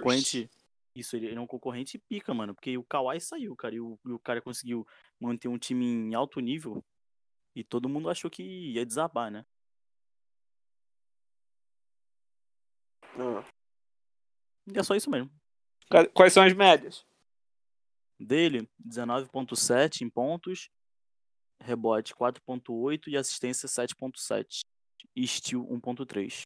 Nurse. 0.00 0.50
Isso, 0.94 1.16
ele 1.16 1.34
é 1.34 1.40
um 1.40 1.46
concorrente 1.46 1.98
pica, 1.98 2.32
mano. 2.32 2.54
Porque 2.54 2.78
o 2.78 2.84
Kawhi 2.84 3.20
saiu, 3.20 3.56
cara, 3.56 3.74
e 3.74 3.80
o, 3.80 3.98
e 4.04 4.12
o 4.12 4.18
cara 4.18 4.40
conseguiu 4.40 4.86
manter 5.18 5.48
um 5.48 5.58
time 5.58 5.84
em 5.84 6.14
alto 6.14 6.38
nível. 6.40 6.84
E 7.54 7.64
todo 7.64 7.88
mundo 7.88 8.08
achou 8.08 8.30
que 8.30 8.42
ia 8.42 8.86
desabar, 8.86 9.30
né? 9.30 9.44
Ah, 13.16 13.44
E 14.72 14.78
é 14.78 14.82
só 14.82 14.94
isso 14.94 15.10
mesmo. 15.10 15.30
Qua- 15.90 16.08
Quais 16.08 16.32
são 16.32 16.42
as 16.42 16.52
médias? 16.52 17.04
Dele, 18.18 18.68
19.7 18.78 20.02
em 20.04 20.08
pontos, 20.10 20.70
rebote 21.60 22.14
4.8 22.14 23.08
e 23.08 23.16
assistência 23.16 23.68
7.7. 23.68 24.60
E 25.16 25.26
steal 25.26 25.62
1.3. 25.68 26.42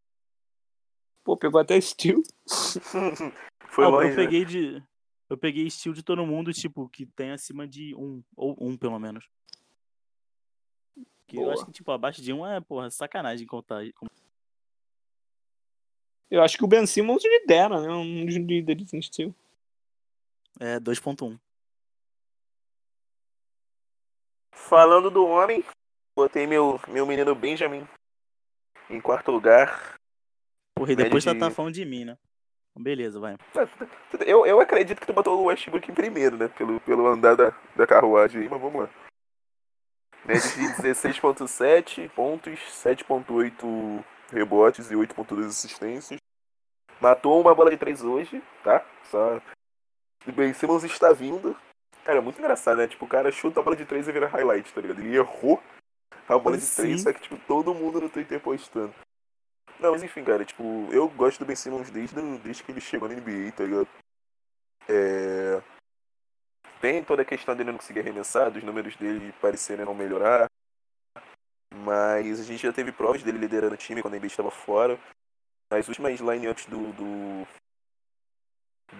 Pô, 1.25 1.37
pegou 1.37 1.61
até 1.61 1.79
Steel. 1.81 2.23
Foi 3.69 3.85
Ah, 3.85 3.89
longe, 3.89 4.07
eu 4.09 4.11
né? 4.11 4.17
peguei 4.17 4.45
de. 4.45 4.83
Eu 5.31 5.37
peguei 5.37 5.69
steal 5.71 5.95
de 5.95 6.03
todo 6.03 6.27
mundo, 6.27 6.53
tipo, 6.53 6.89
que 6.89 7.05
tem 7.05 7.33
acima 7.33 7.69
de 7.69 7.95
um, 7.95 8.23
ou 8.35 8.57
um 8.59 8.77
pelo 8.77 8.99
menos. 8.99 9.29
Que 11.27 11.37
eu 11.37 11.51
acho 11.51 11.67
que, 11.67 11.73
tipo, 11.73 11.91
abaixo 11.93 12.23
de 12.23 12.33
um 12.33 12.47
é, 12.47 12.61
porra, 12.61 12.91
sacanagem 12.91 13.47
contar. 13.47 13.83
Eu 16.31 16.43
acho 16.43 16.57
que 16.57 16.65
o 16.65 16.69
Ben 16.69 16.87
Simmons 16.87 17.23
lidera, 17.25 17.81
né? 17.81 17.91
Um 17.91 18.25
dos 18.25 18.37
líderes 18.37 18.93
em 18.95 19.03
Steel. 19.03 19.35
É 20.59 20.81
2.1. 20.81 21.39
Falando 24.53 25.11
do 25.11 25.25
homem, 25.27 25.63
botei 26.17 26.47
meu, 26.47 26.81
meu 26.89 27.07
menino 27.07 27.35
Benjamin 27.35 27.87
em 28.91 29.01
quarto 29.01 29.31
lugar. 29.31 29.95
Porra, 30.75 30.93
e 30.93 30.97
depois 30.97 31.25
tá, 31.25 31.33
de- 31.33 31.39
tá 31.39 31.51
falando 31.51 31.75
de 31.75 31.85
mim, 31.85 32.05
né? 32.05 32.19
Beleza, 32.79 33.19
vai. 33.19 33.37
Eu, 34.25 34.47
eu 34.47 34.61
acredito 34.61 35.01
que 35.01 35.07
tu 35.07 35.13
botou 35.13 35.41
o 35.41 35.47
Westbrook 35.47 35.91
em 35.91 35.95
primeiro, 35.95 36.37
né? 36.37 36.47
Pelo, 36.47 36.79
pelo 36.81 37.09
andar 37.09 37.35
da, 37.35 37.53
da 37.75 37.87
carruagem 37.87 38.43
aí, 38.43 38.49
mas 38.49 38.61
vamos 38.61 38.83
lá. 38.83 38.91
Média 40.25 40.49
de 40.49 40.83
16.7 40.83 42.09
pontos, 42.11 42.61
7.8 42.61 44.05
rebotes 44.31 44.91
e 44.93 44.95
8.2 44.95 45.47
assistências. 45.47 46.21
Matou 47.01 47.41
uma 47.41 47.55
bola 47.55 47.71
de 47.71 47.77
3 47.77 48.05
hoje, 48.05 48.41
tá? 48.63 48.85
Só. 49.11 49.41
O 50.27 50.33
Ben 50.33 50.53
Simmons 50.53 50.85
está 50.85 51.13
vindo. 51.13 51.57
Cara, 52.05 52.19
é 52.19 52.21
muito 52.23 52.39
engraçado, 52.39 52.79
né? 52.79 52.87
Tipo, 52.87 53.07
o 53.07 53.09
cara 53.09 53.33
chuta 53.33 53.59
a 53.59 53.63
bola 53.63 53.75
de 53.75 53.87
3 53.87 54.07
e 54.07 54.13
vira 54.13 54.29
highlight, 54.29 54.73
tá 54.73 54.81
ligado? 54.81 55.01
Ele 55.01 55.17
errou 55.17 55.61
a 56.29 56.39
bola 56.39 56.57
de 56.57 56.67
3, 56.67 57.01
Sim. 57.01 57.05
só 57.05 57.13
que, 57.13 57.23
tipo, 57.23 57.37
todo 57.47 57.75
mundo 57.75 58.01
no 58.01 58.09
Twitter 58.09 58.41
postando. 58.41 58.95
Não, 59.81 59.93
mas 59.93 60.03
enfim, 60.03 60.25
cara, 60.25 60.45
tipo, 60.45 60.63
eu 60.93 61.09
gosto 61.09 61.39
do 61.39 61.47
Ben 61.47 61.55
Simmons 61.55 61.91
desde, 61.91 62.15
desde 62.39 62.65
que 62.65 62.73
ele 62.73 62.81
chegou 62.81 63.09
na 63.09 63.15
NBA, 63.15 63.53
tá 63.53 63.65
ligado? 63.65 63.89
É... 64.89 65.63
Tem 66.81 67.03
toda 67.05 67.23
a 67.23 67.25
questão 67.25 67.55
dele 67.55 67.71
não 67.71 67.79
conseguir 67.79 68.01
arremessar, 68.01 68.51
dos 68.51 68.63
números 68.63 68.97
dele 68.97 69.33
parecerem 69.41 69.85
não 69.85 69.95
melhorar. 69.95 70.49
Mas 71.73 72.41
a 72.41 72.45
gente 72.45 72.63
já 72.63 72.73
teve 72.73 72.93
provas 72.93 73.23
dele 73.23 73.39
liderando 73.39 73.75
o 73.75 73.79
time 73.79 74.03
quando 74.03 74.15
a 74.15 74.17
NBA 74.17 74.27
estava 74.27 74.51
fora. 74.51 74.99
Nas 75.71 75.87
últimas 75.87 76.19
lineups 76.19 76.67
do, 76.67 76.93
do. 76.93 77.47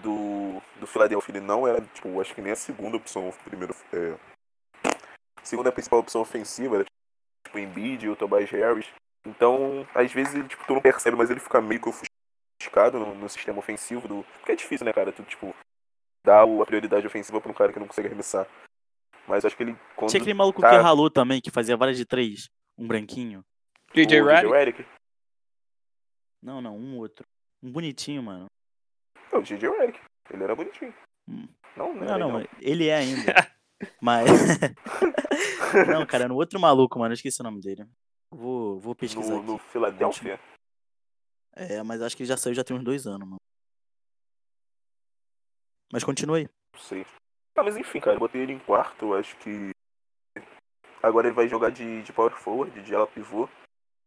do. 0.03 0.63
do 0.81 0.87
Philadelphia 0.87 1.33
ele 1.33 1.45
não 1.45 1.67
era, 1.67 1.81
tipo, 1.81 2.21
acho 2.21 2.35
que 2.35 2.43
nem 2.43 2.53
a 2.53 2.57
segunda 2.57 2.97
opção, 2.97 3.33
primeiro. 3.45 3.75
É... 3.93 4.19
Segunda 5.43 5.73
principal 5.73 6.01
opção 6.01 6.21
ofensiva, 6.21 6.77
era 6.77 6.85
tipo 7.47 7.59
Embiid 7.59 8.07
ou 8.07 8.13
o 8.13 8.17
Tobias 8.17 8.51
Harris. 8.51 8.87
Então, 9.27 9.87
às 9.95 10.13
vezes, 10.13 10.35
ele, 10.35 10.49
tipo, 10.49 10.65
tu 10.67 10.75
não 10.75 10.81
percebe, 10.81 11.17
mas 11.17 11.31
ele 11.31 11.41
fica 11.41 11.61
meio 11.61 11.81
que 11.81 11.89
ofuscado 11.89 12.99
no, 12.99 13.15
no 13.15 13.29
sistema 13.29 13.59
ofensivo 13.59 14.09
do. 14.09 14.25
Porque 14.39 14.53
é 14.53 14.57
difícil, 14.57 14.85
né, 14.87 14.93
cara? 14.93 15.13
Tu, 15.13 15.23
tipo, 15.25 15.55
dar 16.25 16.45
o- 16.45 16.63
a 16.63 16.67
prioridade 16.67 17.07
ofensiva 17.07 17.41
pra 17.41 17.51
um 17.51 17.55
cara 17.55 17.73
que 17.73 17.79
não 17.79 17.87
consegue 17.87 18.09
arremessar. 18.09 18.47
Mas 19.27 19.45
acho 19.45 19.57
que 19.57 19.63
ele. 19.63 19.77
Quando 19.97 20.11
Tinha 20.11 20.21
aquele 20.21 20.35
maluco 20.35 20.61
tá- 20.61 20.71
que 20.71 20.77
ralou 20.77 21.11
também, 21.11 21.41
que 21.41 21.51
fazia 21.51 21.77
várias 21.77 21.97
de 21.99 22.07
três. 22.07 22.49
Um 22.79 22.87
branquinho. 22.87 23.45
DJ 23.93 24.23
Redick? 24.23 24.87
Não, 26.43 26.61
não, 26.63 26.77
um 26.77 26.97
outro. 26.99 27.27
Um 27.63 27.71
bonitinho, 27.73 28.23
mano. 28.23 28.47
Não, 29.33 29.41
o 29.41 29.43
DJ 29.43 29.69
Redick. 29.69 30.01
Ele 30.31 30.45
era 30.45 30.55
bonitinho. 30.55 30.95
Hum. 31.29 31.49
Não, 31.77 31.95
não, 31.95 32.01
Não, 32.07 32.07
não, 32.07 32.19
não. 32.19 32.31
mas 32.33 32.47
ele 32.61 32.89
é 32.89 32.97
ainda. 32.97 33.35
Mas. 34.03 34.27
não, 35.89 36.05
cara, 36.05 36.27
no 36.27 36.35
outro 36.35 36.59
maluco, 36.59 36.99
mano. 36.99 37.13
Eu 37.13 37.15
esqueci 37.15 37.41
o 37.41 37.45
nome 37.45 37.61
dele. 37.61 37.87
Vou, 38.31 38.79
vou 38.79 38.95
pesquisar 38.95 39.35
No, 39.35 39.43
no 39.43 39.59
Philadelphia? 39.59 40.39
É, 41.53 41.83
mas 41.83 42.03
acho 42.03 42.17
que 42.17 42.23
ele 42.23 42.29
já 42.29 42.37
saiu 42.37 42.55
já 42.55 42.63
tem 42.63 42.77
uns 42.77 42.85
dois 42.85 43.07
anos, 43.07 43.27
mano. 43.27 43.41
Mas 45.93 46.05
continua 46.05 46.37
aí. 46.37 46.49
Não 46.73 46.81
sei. 46.81 47.07
Ah, 47.57 47.63
mas 47.63 47.77
enfim, 47.77 47.99
cara, 47.99 48.17
eu 48.17 48.21
botei 48.21 48.43
ele 48.43 48.53
em 48.53 48.59
quarto, 48.59 49.07
eu 49.07 49.15
acho 49.15 49.37
que. 49.39 49.71
Agora 51.03 51.27
ele 51.27 51.35
vai 51.35 51.49
jogar 51.49 51.71
de, 51.71 52.03
de 52.03 52.13
power 52.13 52.33
forward, 52.33 52.83
de 52.83 52.95
ala 52.95 53.07
pivô. 53.07 53.49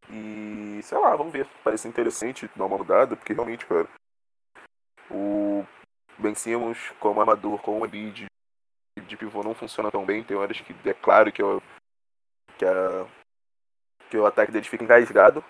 E 0.10 0.82
sei 0.84 0.98
lá, 0.98 1.16
vamos 1.16 1.34
ver. 1.34 1.48
Parece 1.64 1.88
interessante 1.88 2.50
dar 2.56 2.66
uma 2.66 2.78
mudada, 2.78 3.16
porque 3.16 3.34
realmente, 3.34 3.66
cara. 3.66 3.90
O 5.10 5.66
Ben 6.18 6.36
Simmons 6.36 6.78
como 7.00 7.20
armador, 7.20 7.62
com 7.62 7.82
o 7.82 7.86
Embiid 7.86 8.26
de 9.08 9.18
pivô 9.18 9.44
não 9.44 9.56
funciona 9.56 9.92
tão 9.92 10.06
bem. 10.06 10.24
Tem 10.24 10.38
horas 10.38 10.60
que 10.62 10.74
é 10.88 10.94
claro 10.94 11.32
que, 11.32 11.42
o 11.44 11.62
que, 12.58 12.66
a, 12.66 13.06
que 14.12 14.18
o 14.18 14.26
ataque 14.26 14.52
deles 14.52 14.68
fica 14.68 14.84
engasgado. 14.84 15.44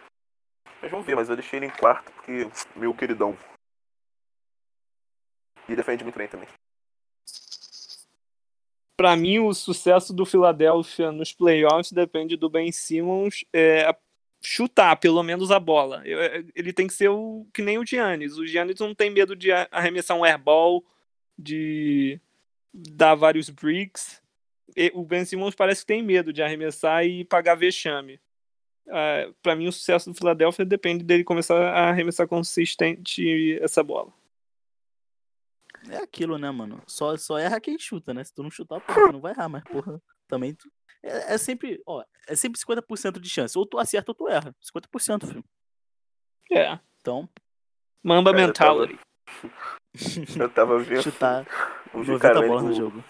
Mas 0.80 0.92
vamos 0.92 1.06
ver, 1.06 1.16
mas 1.16 1.30
eu 1.30 1.36
deixei 1.36 1.58
ele 1.58 1.66
em 1.66 1.72
quarto 1.72 2.12
porque 2.12 2.48
meu 2.76 2.94
queridão. 2.94 3.36
E 5.68 5.76
defende 5.76 6.04
muito 6.04 6.18
bem 6.18 6.28
também. 6.28 6.48
Pra 8.96 9.16
mim, 9.16 9.40
o 9.40 9.52
sucesso 9.52 10.14
do 10.14 10.28
Philadelphia 10.28 11.12
nos 11.12 11.34
playoffs 11.34 11.92
depende 11.92 12.38
do 12.38 12.50
Ben 12.50 12.72
Simmons 12.72 13.44
é, 13.52 13.96
chutar 14.40 14.96
pelo 14.98 15.24
menos 15.24 15.50
a 15.50 15.60
bola. 15.60 16.04
É, 16.06 16.44
Ele 16.54 16.72
tem 16.72 16.86
que 16.86 16.94
ser 16.94 17.10
o, 17.10 17.48
que 17.52 17.64
nem 17.64 17.80
o 17.80 17.86
Giannis. 17.86 18.38
O 18.38 18.46
Giannis 18.46 18.80
não 18.80 18.94
tem 18.94 19.10
medo 19.10 19.36
de 19.36 19.52
arremessar 19.52 20.16
um 20.16 20.24
airball, 20.24 20.86
de 21.36 22.22
dar 22.72 23.16
vários 23.16 23.50
bricks. 23.50 24.22
O 24.94 25.04
Ben 25.04 25.26
Simmons 25.26 25.56
parece 25.56 25.82
que 25.82 25.88
tem 25.88 26.04
medo 26.04 26.32
de 26.32 26.44
arremessar 26.44 27.04
e 27.04 27.26
pagar 27.26 27.56
vexame. 27.56 28.20
Ah, 28.90 29.32
Pra 29.42 29.56
mim, 29.56 29.68
o 29.68 29.72
sucesso 29.72 30.10
do 30.12 30.16
Philadelphia 30.18 30.66
depende 30.66 31.04
dele 31.04 31.24
começar 31.24 31.58
a 31.58 31.90
arremessar 31.90 32.28
consistente 32.28 33.58
essa 33.62 33.84
bola. 33.84 34.12
É 35.90 35.98
aquilo, 35.98 36.38
né, 36.38 36.50
mano? 36.52 36.82
Só, 36.86 37.18
só 37.18 37.38
erra 37.40 37.60
quem 37.60 37.78
chuta, 37.80 38.14
né? 38.14 38.24
Se 38.24 38.34
tu 38.34 38.44
não 38.44 38.52
chutar, 38.52 38.80
porra, 38.82 39.08
tu 39.08 39.14
não 39.14 39.22
vai 39.22 39.32
errar, 39.32 39.50
mas 39.50 39.64
porra, 39.64 40.02
também 40.28 40.54
tu. 40.54 40.72
É, 41.04 41.34
é 41.34 41.38
sempre, 41.38 41.82
ó, 41.88 42.04
é 42.28 42.36
sempre 42.36 42.60
50% 42.60 43.20
de 43.20 43.28
chance. 43.30 43.58
Ou 43.58 43.66
tu 43.66 43.80
acerta 43.80 44.12
ou 44.12 44.16
tu 44.16 44.28
erra. 44.28 44.56
50%, 44.62 45.26
filho. 45.28 45.44
É. 46.52 46.78
Então, 47.00 47.28
Mamba 48.04 48.32
Cara, 48.32 48.44
eu 48.44 48.54
tava- 48.54 48.80
mentality. 48.88 49.00
Eu 50.40 50.50
tava 50.50 50.80
vendo. 50.80 51.02
chutar 51.04 51.46
o 51.94 52.00
90 52.00 52.20
cara, 52.20 52.42
bolas 52.48 52.64
no 52.64 52.74
jogo. 52.74 53.04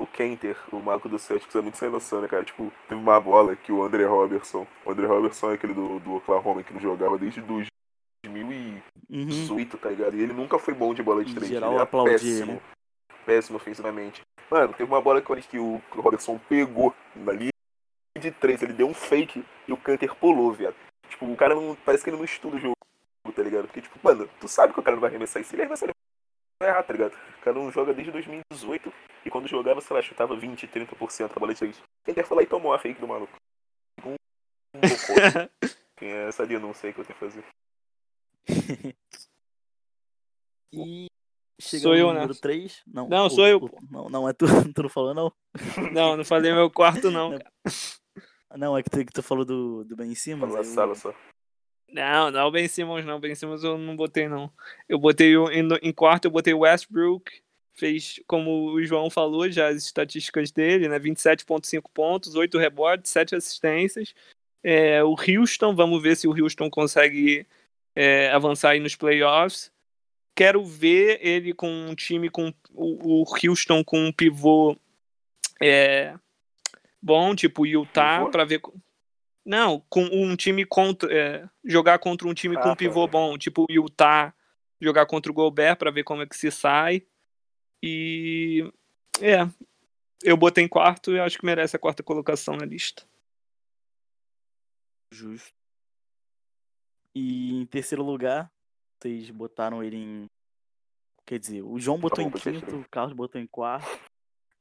O 0.00 0.06
Kenter, 0.06 0.56
o 0.72 0.80
maluco 0.80 1.08
do 1.10 1.18
Celtics, 1.18 1.54
é 1.54 1.60
muito 1.60 1.76
sem 1.76 1.90
noção, 1.90 2.22
né, 2.22 2.28
cara? 2.28 2.42
Tipo, 2.42 2.72
teve 2.88 2.98
uma 3.00 3.20
bola 3.20 3.54
que 3.54 3.70
o 3.70 3.82
André 3.82 4.06
Robertson. 4.06 4.66
O 4.84 4.90
André 4.92 5.06
Robertson 5.06 5.50
é 5.50 5.54
aquele 5.54 5.74
do, 5.74 5.98
do 6.00 6.14
Oklahoma 6.14 6.62
que 6.62 6.72
não 6.72 6.80
jogava 6.80 7.18
desde 7.18 7.42
2018, 7.42 8.82
Uhum. 9.10 9.80
tá 9.80 9.90
ligado? 9.90 10.16
E 10.16 10.22
ele 10.22 10.32
nunca 10.32 10.58
foi 10.58 10.72
bom 10.72 10.94
de 10.94 11.02
bola 11.02 11.24
de 11.24 11.34
três. 11.34 11.50
geral, 11.50 11.70
ele 11.70 11.74
era 11.76 11.84
aplaudia 11.84 12.12
péssimo. 12.14 12.52
ele. 12.52 12.60
Péssimo 13.26 13.56
ofensivamente. 13.56 14.22
Mano, 14.50 14.72
teve 14.72 14.90
uma 14.90 15.00
bola 15.02 15.20
que 15.20 15.58
o 15.58 15.80
Robertson 15.90 16.38
pegou 16.48 16.94
na 17.14 17.32
linha 17.32 17.50
de 18.18 18.30
três. 18.30 18.62
Ele 18.62 18.72
deu 18.72 18.88
um 18.88 18.94
fake 18.94 19.44
e 19.68 19.72
o 19.72 19.76
Canter 19.76 20.14
pulou, 20.14 20.52
viado. 20.52 20.74
Tipo, 21.08 21.26
o 21.30 21.36
cara 21.36 21.54
não. 21.54 21.76
Parece 21.84 22.02
que 22.04 22.10
ele 22.10 22.16
não 22.16 22.24
estuda 22.24 22.56
o 22.56 22.58
jogo, 22.58 22.74
tá 23.34 23.42
ligado? 23.42 23.66
Porque, 23.66 23.82
tipo, 23.82 23.98
mano, 24.02 24.28
tu 24.40 24.48
sabe 24.48 24.72
que 24.72 24.80
o 24.80 24.82
cara 24.82 24.96
não 24.96 25.00
vai 25.00 25.10
arremessar 25.10 25.42
isso. 25.42 25.54
Ele 25.54 25.66
vai 25.66 25.76
errar, 26.68 26.82
tá 26.82 26.92
ligado? 26.92 27.14
O 27.14 27.42
cara 27.42 27.56
não 27.58 27.70
joga 27.72 27.92
desde 27.94 28.12
2018 28.12 28.92
e 29.24 29.30
quando 29.30 29.48
jogava, 29.48 29.80
sei 29.80 29.96
lá, 29.96 30.02
chutava 30.02 30.36
20, 30.36 30.66
30% 30.68 31.32
a 31.34 31.40
bola 31.40 31.52
de 31.54 31.58
três. 31.60 31.82
Canter 32.04 32.26
foi 32.26 32.36
lá 32.36 32.42
e 32.42 32.46
tomou 32.46 32.72
a 32.72 32.78
fake 32.78 33.00
do 33.00 33.08
maluco. 33.08 33.32
Um, 34.04 34.12
um. 34.84 35.68
Tem 35.96 36.08
essa 36.10 36.46
denúncia 36.46 36.88
aí 36.88 36.92
que 36.94 37.00
eu 37.00 37.04
tenho 37.04 37.18
que 37.18 37.24
fazer. 37.24 37.44
E 40.72 41.08
Sou 41.60 41.90
no 41.92 41.96
eu, 41.96 42.06
né? 42.08 42.20
número 42.20 42.34
3. 42.40 42.82
Não, 42.86 43.08
Não, 43.08 43.26
o- 43.26 43.30
sou 43.30 43.46
eu, 43.46 43.60
pô. 43.60 43.76
Não, 43.90 44.08
não, 44.08 44.28
é 44.28 44.32
tu, 44.32 44.46
tu 44.74 44.82
não 44.84 44.88
falou, 44.88 45.12
não? 45.12 45.32
Não, 45.92 46.16
não 46.16 46.24
falei 46.24 46.52
meu 46.52 46.70
quarto, 46.70 47.10
não. 47.10 47.30
Não. 47.30 47.38
Não, 48.56 48.78
é 48.78 48.82
que 48.82 48.88
tu, 48.88 49.04
que 49.04 49.12
tu 49.12 49.22
falou 49.22 49.44
do, 49.44 49.84
do 49.84 49.94
Ben 49.96 50.14
Simmons. 50.14 50.48
Fala 50.52 50.60
aí 50.60 50.64
na 50.64 50.70
eu- 50.70 50.74
sala 50.74 50.94
só. 50.94 51.14
Não, 51.92 52.30
não, 52.30 52.48
o 52.48 52.50
Ben 52.50 52.68
Simmons 52.68 53.04
não. 53.04 53.20
Ben 53.20 53.34
Simmons 53.34 53.64
eu 53.64 53.76
não 53.76 53.96
botei, 53.96 54.28
não. 54.28 54.50
Eu 54.88 54.98
botei 54.98 55.34
em, 55.34 55.68
em 55.82 55.92
quarto, 55.92 56.26
eu 56.26 56.30
botei 56.30 56.54
Westbrook. 56.54 57.30
Fez, 57.74 58.20
como 58.26 58.72
o 58.72 58.84
João 58.84 59.08
falou, 59.08 59.50
já 59.50 59.68
as 59.68 59.84
estatísticas 59.84 60.50
dele, 60.50 60.88
né? 60.88 60.98
27,5 60.98 61.84
pontos, 61.94 62.34
8 62.34 62.58
rebotes, 62.58 63.10
7 63.10 63.34
assistências. 63.34 64.14
É, 64.62 65.02
o 65.02 65.14
Houston, 65.14 65.74
vamos 65.74 66.02
ver 66.02 66.16
se 66.16 66.28
o 66.28 66.34
Houston 66.38 66.68
consegue 66.68 67.46
é, 67.94 68.30
avançar 68.30 68.70
aí 68.70 68.80
nos 68.80 68.96
playoffs. 68.96 69.72
Quero 70.34 70.64
ver 70.64 71.18
ele 71.22 71.52
com 71.52 71.70
um 71.70 71.94
time 71.94 72.28
com 72.28 72.52
o, 72.72 73.22
o 73.22 73.24
Houston 73.44 73.82
com 73.82 73.98
um 73.98 74.12
pivô 74.12 74.76
é, 75.60 76.14
bom, 77.00 77.34
tipo 77.34 77.62
o 77.62 77.66
Utah, 77.66 78.26
para 78.26 78.44
ver. 78.44 78.60
Não, 79.44 79.80
com 79.88 80.02
um 80.04 80.36
time 80.36 80.64
contra. 80.64 81.12
é, 81.12 81.48
jogar 81.64 81.98
contra 81.98 82.28
um 82.28 82.34
time 82.34 82.56
Ah, 82.56 82.60
com 82.60 82.68
um 82.68 82.72
tá. 82.72 82.76
pivô 82.76 83.06
bom, 83.06 83.38
tipo 83.38 83.64
o 83.68 83.72
Utah, 83.72 84.34
jogar 84.80 85.06
contra 85.06 85.30
o 85.30 85.34
Gobert 85.34 85.76
para 85.76 85.90
ver 85.90 86.04
como 86.04 86.22
é 86.22 86.26
que 86.26 86.36
se 86.36 86.50
sai. 86.50 87.06
E. 87.82 88.70
É. 89.20 89.48
Eu 90.22 90.36
botei 90.36 90.62
em 90.62 90.68
quarto 90.68 91.12
e 91.12 91.18
acho 91.18 91.38
que 91.38 91.46
merece 91.46 91.76
a 91.76 91.78
quarta 91.78 92.02
colocação 92.02 92.54
na 92.54 92.66
lista. 92.66 93.06
Justo. 95.12 95.54
E 97.14 97.54
em 97.54 97.66
terceiro 97.66 98.04
lugar, 98.04 98.52
vocês 98.98 99.30
botaram 99.30 99.82
ele 99.82 99.96
em. 99.96 100.26
Quer 101.26 101.38
dizer, 101.38 101.62
o 101.62 101.78
João 101.78 101.98
botou 101.98 102.22
em 102.22 102.30
quinto, 102.30 102.76
o 102.76 102.88
Carlos 102.88 103.14
botou 103.14 103.40
em 103.40 103.46
quarto. 103.46 103.88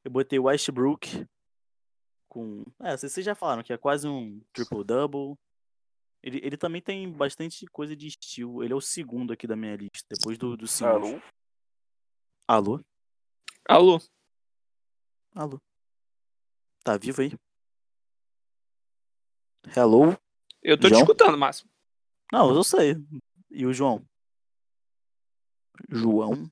Eu 0.04 0.12
botei 0.12 0.40
o 0.40 0.44
Westbrook 0.44 1.28
com. 2.30 2.64
É, 2.80 2.96
vocês 2.96 3.26
já 3.26 3.36
falaram 3.36 3.64
que 3.64 3.74
é 3.74 3.78
quase 3.78 4.08
um 4.08 4.40
triple-double. 4.54 5.36
Ele, 6.22 6.40
ele 6.44 6.58
também 6.58 6.82
tem 6.82 7.12
bastante 7.12 7.66
coisa 7.68 7.96
de 7.96 8.08
estilo. 8.08 8.64
Ele 8.64 8.72
é 8.74 8.76
o 8.76 8.82
segundo 8.82 9.34
aqui 9.34 9.48
da 9.48 9.56
minha 9.56 9.76
lista, 9.76 10.06
depois 10.10 10.38
do, 10.38 10.56
do 10.56 10.68
Simmons. 10.68 10.96
Alô? 10.96 11.22
Alô? 12.48 12.84
Alô? 13.68 14.02
Alô? 15.36 15.62
Tá 16.84 16.98
vivo 16.98 17.22
aí? 17.22 17.32
Hello? 19.76 20.18
Eu 20.62 20.78
tô 20.78 20.88
te 20.88 20.90
João? 20.90 21.02
escutando, 21.02 21.38
Márcio. 21.38 21.68
Não, 22.32 22.54
eu 22.54 22.64
sei. 22.64 22.96
E 23.50 23.66
o 23.66 23.74
João? 23.74 24.06
João? 25.90 26.52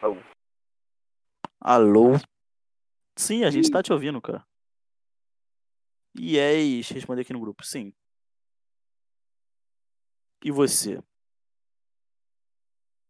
Alô? 0.00 0.16
Alô? 1.60 2.10
Sim, 3.16 3.44
a 3.44 3.50
gente 3.50 3.70
tá 3.70 3.82
te 3.82 3.92
ouvindo, 3.92 4.20
cara. 4.20 4.46
Yes, 6.18 6.88
responder 6.90 7.22
aqui 7.22 7.32
no 7.32 7.40
grupo, 7.40 7.64
sim. 7.64 7.92
E 10.44 10.50
você? 10.50 11.02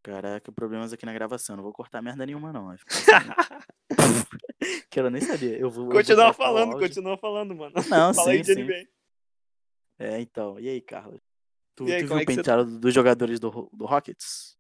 Caraca, 0.03 0.53
problemas 0.53 0.93
aqui 0.93 1.07
na 1.07 1.13
gravação. 1.13 1.57
Não 1.57 1.63
vou 1.63 1.73
cortar 1.73 2.03
merda 2.03 2.25
nenhuma, 2.27 2.53
não. 2.53 2.71
Assim. 2.71 2.85
Quero 4.91 5.11
nem 5.11 5.21
saber. 5.21 5.61
Eu 5.61 5.71
vou, 5.71 5.85
eu 5.85 5.87
vou 5.87 5.95
continua 5.95 6.27
cortar 6.27 6.31
o 6.31 6.35
falando, 6.35 6.79
continua 6.79 7.19
falando, 7.19 7.55
mano. 7.57 7.75
Não, 7.89 8.13
Fala 8.15 8.33
sim, 8.33 8.45
sim. 8.45 8.67
É, 9.99 10.21
então. 10.21 10.59
E 10.61 10.69
aí, 10.69 10.81
Carlos? 10.81 11.21
Tu, 11.75 11.85
aí, 11.87 12.01
tu 12.01 12.07
viu 12.07 12.19
é 12.19 12.23
o 12.23 12.27
penteado 12.27 12.79
dos 12.79 12.95
jogadores 12.95 13.41
do, 13.41 13.69
do 13.73 13.87
Rockets? 13.87 14.57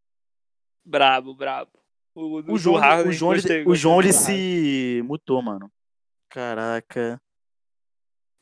Brabo, 0.84 1.34
brabo. 1.34 1.70
O, 2.14 2.42
do 2.42 2.52
O 2.52 2.58
João, 2.58 3.06
o 3.06 3.12
João, 3.12 3.34
ele- 3.34 3.64
o 3.64 3.74
João 3.74 4.00
ele 4.00 4.12
se 4.12 5.02
mutou, 5.04 5.42
mano. 5.42 5.70
Caraca. 6.28 7.20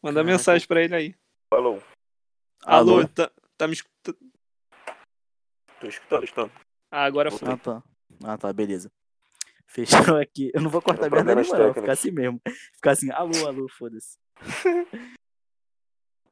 Manda 0.02 0.21
Caraca. 0.21 0.32
mensagem 0.32 0.66
pra 0.66 0.82
ele 0.82 0.94
aí. 0.94 1.14
Alô? 1.52 1.80
Alô, 2.64 2.99
Alô? 2.99 3.09
tá, 3.09 3.30
tá 3.56 3.68
me 3.68 3.75
escutando? 3.75 4.18
Tô 5.81 5.87
escutando, 5.87 6.24
escutando. 6.24 6.53
Ah, 6.90 7.05
agora 7.05 7.31
foi. 7.31 7.48
Ah, 7.48 7.57
tá. 7.57 7.83
Ah, 8.24 8.37
tá, 8.37 8.53
beleza. 8.53 8.90
Fechou 9.66 10.16
aqui. 10.16 10.50
Eu 10.53 10.61
não 10.61 10.70
vou 10.70 10.83
cortar 10.83 11.09
merda 11.09 11.35
nenhuma, 11.35 11.57
não. 11.57 11.74
Ficar 11.74 11.92
assim 11.92 12.11
mesmo. 12.11 12.40
Ficar 12.74 12.90
assim, 12.90 13.11
alô, 13.12 13.46
alô, 13.46 13.68
foda-se. 13.68 14.18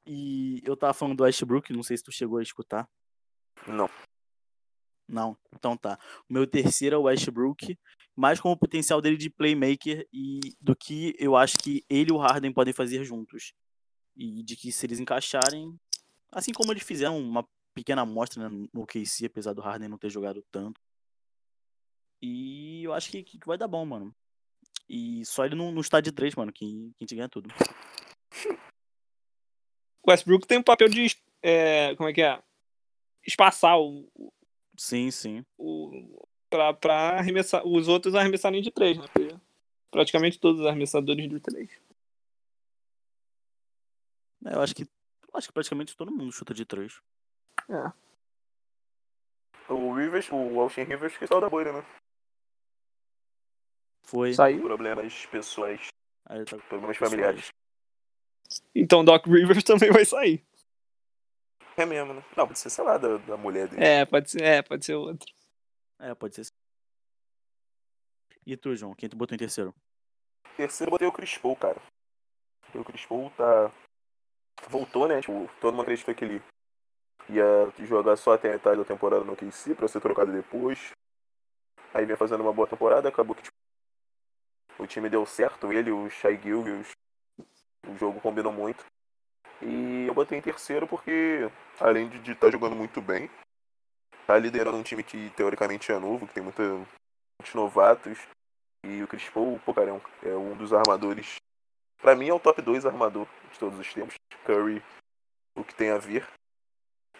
e 0.05 0.61
eu 0.65 0.77
tava 0.77 0.93
falando 0.93 1.17
do 1.17 1.23
Westbrook, 1.23 1.73
não 1.73 1.85
sei 1.85 1.97
se 1.97 2.03
tu 2.03 2.11
chegou 2.11 2.39
a 2.39 2.43
escutar. 2.43 2.89
Não. 3.69 3.89
Não, 5.11 5.37
então 5.55 5.77
tá. 5.77 5.99
O 6.29 6.33
meu 6.33 6.47
terceiro 6.47 6.95
é 6.95 6.99
o 6.99 7.03
Westbrook, 7.03 7.77
mais 8.15 8.41
com 8.41 8.53
o 8.53 8.57
potencial 8.57 9.01
dele 9.01 9.17
de 9.17 9.29
playmaker 9.29 10.07
e 10.13 10.41
do 10.61 10.77
que 10.77 11.15
eu 11.19 11.37
acho 11.37 11.59
que 11.59 11.85
ele 11.91 12.11
e 12.11 12.13
o 12.13 12.19
Harden 12.19 12.53
podem 12.53 12.73
fazer 12.73 13.03
juntos. 13.05 13.53
E 14.17 14.43
de 14.43 14.57
que 14.57 14.71
se 14.71 14.87
eles 14.87 15.01
encaixarem, 15.01 15.79
assim 16.31 16.53
como 16.53 16.73
eles 16.73 16.85
fizeram 16.85 17.19
uma 17.19 17.47
pequena 17.75 18.03
amostra 18.03 18.49
né, 18.49 18.69
no 18.73 18.87
KC, 18.87 19.27
apesar 19.27 19.53
do 19.53 19.63
Harden 19.63 19.89
não 19.89 19.99
ter 19.99 20.11
jogado 20.11 20.45
tanto. 20.51 20.81
E 22.23 22.85
eu 22.85 22.93
acho 22.93 23.11
que, 23.11 23.23
que 23.23 23.39
vai 23.47 23.59
dar 23.59 23.69
bom, 23.69 23.85
mano. 23.85 24.15
E 24.89 25.25
só 25.25 25.45
ele 25.45 25.55
não, 25.55 25.73
não 25.73 25.81
está 25.81 26.01
de 26.01 26.13
três, 26.13 26.35
mano, 26.35 26.53
que, 26.53 26.67
que 26.67 26.95
a 27.01 27.05
gente 27.05 27.15
ganha 27.17 27.29
tudo. 27.29 27.49
Westbrook 30.07 30.47
tem 30.47 30.59
um 30.59 30.63
papel 30.63 30.89
de. 30.89 31.17
é, 31.43 31.95
como 31.97 32.09
é 32.09 32.13
que 32.13 32.23
é? 32.23 32.41
Espaçar 33.27 33.79
o. 33.79 34.09
Sim, 34.83 35.11
sim. 35.11 35.45
o 35.59 36.27
pra, 36.49 36.73
pra 36.73 37.19
arremessar. 37.19 37.63
Os 37.67 37.87
outros 37.87 38.15
arremessarem 38.15 38.63
de 38.63 38.71
três, 38.71 38.97
né? 38.97 39.05
Porque 39.13 39.37
praticamente 39.91 40.41
todos 40.41 40.63
os 40.63 40.67
arremessadores 40.67 41.29
de 41.29 41.39
três. 41.39 41.69
É, 44.47 44.55
Eu 44.55 44.63
acho 44.63 44.75
que. 44.75 44.85
eu 44.85 44.89
acho 45.35 45.49
que 45.49 45.53
praticamente 45.53 45.95
todo 45.95 46.11
mundo 46.11 46.33
chuta 46.33 46.55
de 46.55 46.65
três. 46.65 46.99
É. 47.69 47.93
O 49.71 49.93
Rivers, 49.93 50.31
o 50.33 50.59
Austin 50.61 50.85
Rivers 50.85 51.15
que 51.19 51.27
saiu 51.27 51.43
da 51.43 51.51
bolha, 51.51 51.75
né? 51.75 51.85
Foi. 54.05 54.33
Saiu. 54.33 54.63
Problemas 54.63 55.27
pessoais, 55.27 55.89
tá- 56.25 56.57
problemas 56.71 56.97
familiares. 56.97 57.51
Então 58.75 59.05
Doc 59.05 59.27
Rivers 59.27 59.63
também 59.63 59.91
vai 59.93 60.07
sair. 60.07 60.43
É 61.81 61.87
mesmo, 61.87 62.13
né? 62.13 62.23
Não, 62.37 62.47
pode 62.47 62.59
ser, 62.59 62.69
sei 62.69 62.85
lá, 62.85 62.99
da, 62.99 63.17
da 63.17 63.39
mulher 63.39 63.67
dele. 63.67 63.83
É, 63.83 64.05
pode 64.05 64.31
ser, 64.31 64.43
é, 64.43 64.61
pode 64.61 64.85
ser 64.85 64.95
outro. 64.97 65.27
É, 65.99 66.15
pode 66.15 66.35
ser. 66.35 66.53
E 68.45 68.55
tu, 68.55 68.77
João? 68.77 68.95
Quem 68.95 69.09
tu 69.09 69.17
botou 69.17 69.35
em 69.35 69.39
terceiro? 69.39 69.75
Terceiro 70.59 70.89
eu 70.89 70.91
botei 70.91 71.09
o 71.09 71.13
Chris 71.13 71.39
Paul, 71.39 71.57
cara. 71.57 71.81
O 72.75 72.85
Chris 72.85 73.07
Paul 73.07 73.31
tá. 73.31 73.73
Voltou, 74.69 75.09
né? 75.09 75.23
Tipo, 75.23 75.49
todo 75.59 75.73
mundo 75.73 75.83
acreditou 75.83 76.15
que 76.15 76.23
ele 76.23 76.43
ia 77.31 77.73
jogar 77.87 78.15
só 78.17 78.35
até 78.35 78.51
a 78.51 78.53
metade 78.53 78.77
da 78.77 78.85
temporada 78.85 79.25
no 79.25 79.35
KC 79.35 79.75
pra 79.75 79.89
ser 79.89 80.01
trocado 80.01 80.31
depois. 80.31 80.91
Aí 81.95 82.05
vem 82.05 82.17
fazendo 82.17 82.43
uma 82.43 82.53
boa 82.53 82.69
temporada, 82.69 83.09
acabou 83.09 83.35
que 83.35 83.43
tipo, 83.43 83.57
o 84.79 84.87
time 84.87 85.09
deu 85.09 85.25
certo, 85.25 85.73
ele, 85.73 85.91
o 85.91 86.11
Shai 86.11 86.39
Gilgeous, 86.41 86.91
o 87.89 87.97
jogo 87.97 88.21
combinou 88.21 88.53
muito. 88.53 88.85
E 89.63 90.07
eu 90.07 90.15
botei 90.15 90.39
em 90.39 90.43
terceiro 90.43 90.87
porque, 90.87 91.51
além 91.79 92.09
de 92.09 92.33
estar 92.33 92.51
jogando 92.51 92.75
muito 92.75 93.01
bem, 93.03 93.31
tá 94.27 94.39
liderando 94.39 94.77
um 94.77 94.83
time 94.83 95.03
que 95.03 95.31
teoricamente 95.31 95.93
é 95.93 95.99
novo, 95.99 96.27
que 96.27 96.35
tem 96.35 96.43
muita, 96.43 96.63
muitos 96.63 97.55
novatos. 97.55 98.19
E 98.85 99.03
o 99.03 99.09
Chris 99.09 99.29
Paul, 99.29 99.61
pô, 99.65 99.75
cara, 99.75 99.91
é 99.91 99.93
um, 99.93 100.01
é 100.23 100.37
um 100.37 100.57
dos 100.57 100.73
armadores. 100.73 101.37
Pra 102.01 102.15
mim 102.15 102.29
é 102.29 102.35
o 102.35 102.41
top 102.41 102.63
2 102.63 102.87
armador 102.87 103.27
de 103.53 103.59
todos 103.59 103.79
os 103.79 103.93
tempos. 103.93 104.15
Curry, 104.47 104.83
o 105.55 105.63
que 105.63 105.75
tem 105.75 105.91
a 105.91 105.99
vir. 105.99 106.27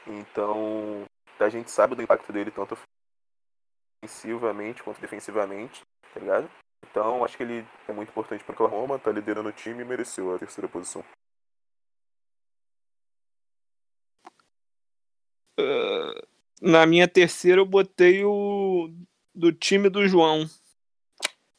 Então, 0.07 1.05
a 1.39 1.49
gente 1.49 1.71
sabe 1.71 1.95
do 1.95 2.03
impacto 2.03 2.33
dele 2.33 2.51
tanto 2.51 2.79
ofensivamente 4.03 4.83
quanto 4.83 5.01
defensivamente, 5.01 5.83
tá 6.15 6.21
ligado? 6.21 6.51
Então, 6.91 7.25
acho 7.25 7.37
que 7.37 7.43
ele 7.43 7.67
é 7.87 7.93
muito 7.93 8.09
importante 8.09 8.43
para 8.43 8.55
Oklahoma, 8.55 8.99
tá 8.99 9.13
liderando 9.13 9.51
o 9.51 9.53
time 9.53 9.83
e 9.83 9.85
mereceu 9.85 10.35
a 10.35 10.39
terceira 10.39 10.69
posição. 10.69 11.05
Na 16.61 16.87
minha 16.87 17.09
terceira 17.09 17.61
eu 17.61 17.67
botei 17.67 18.25
o 18.25 18.91
do 19.35 19.53
time 19.53 19.89
do 19.89 20.07
João. 20.07 20.49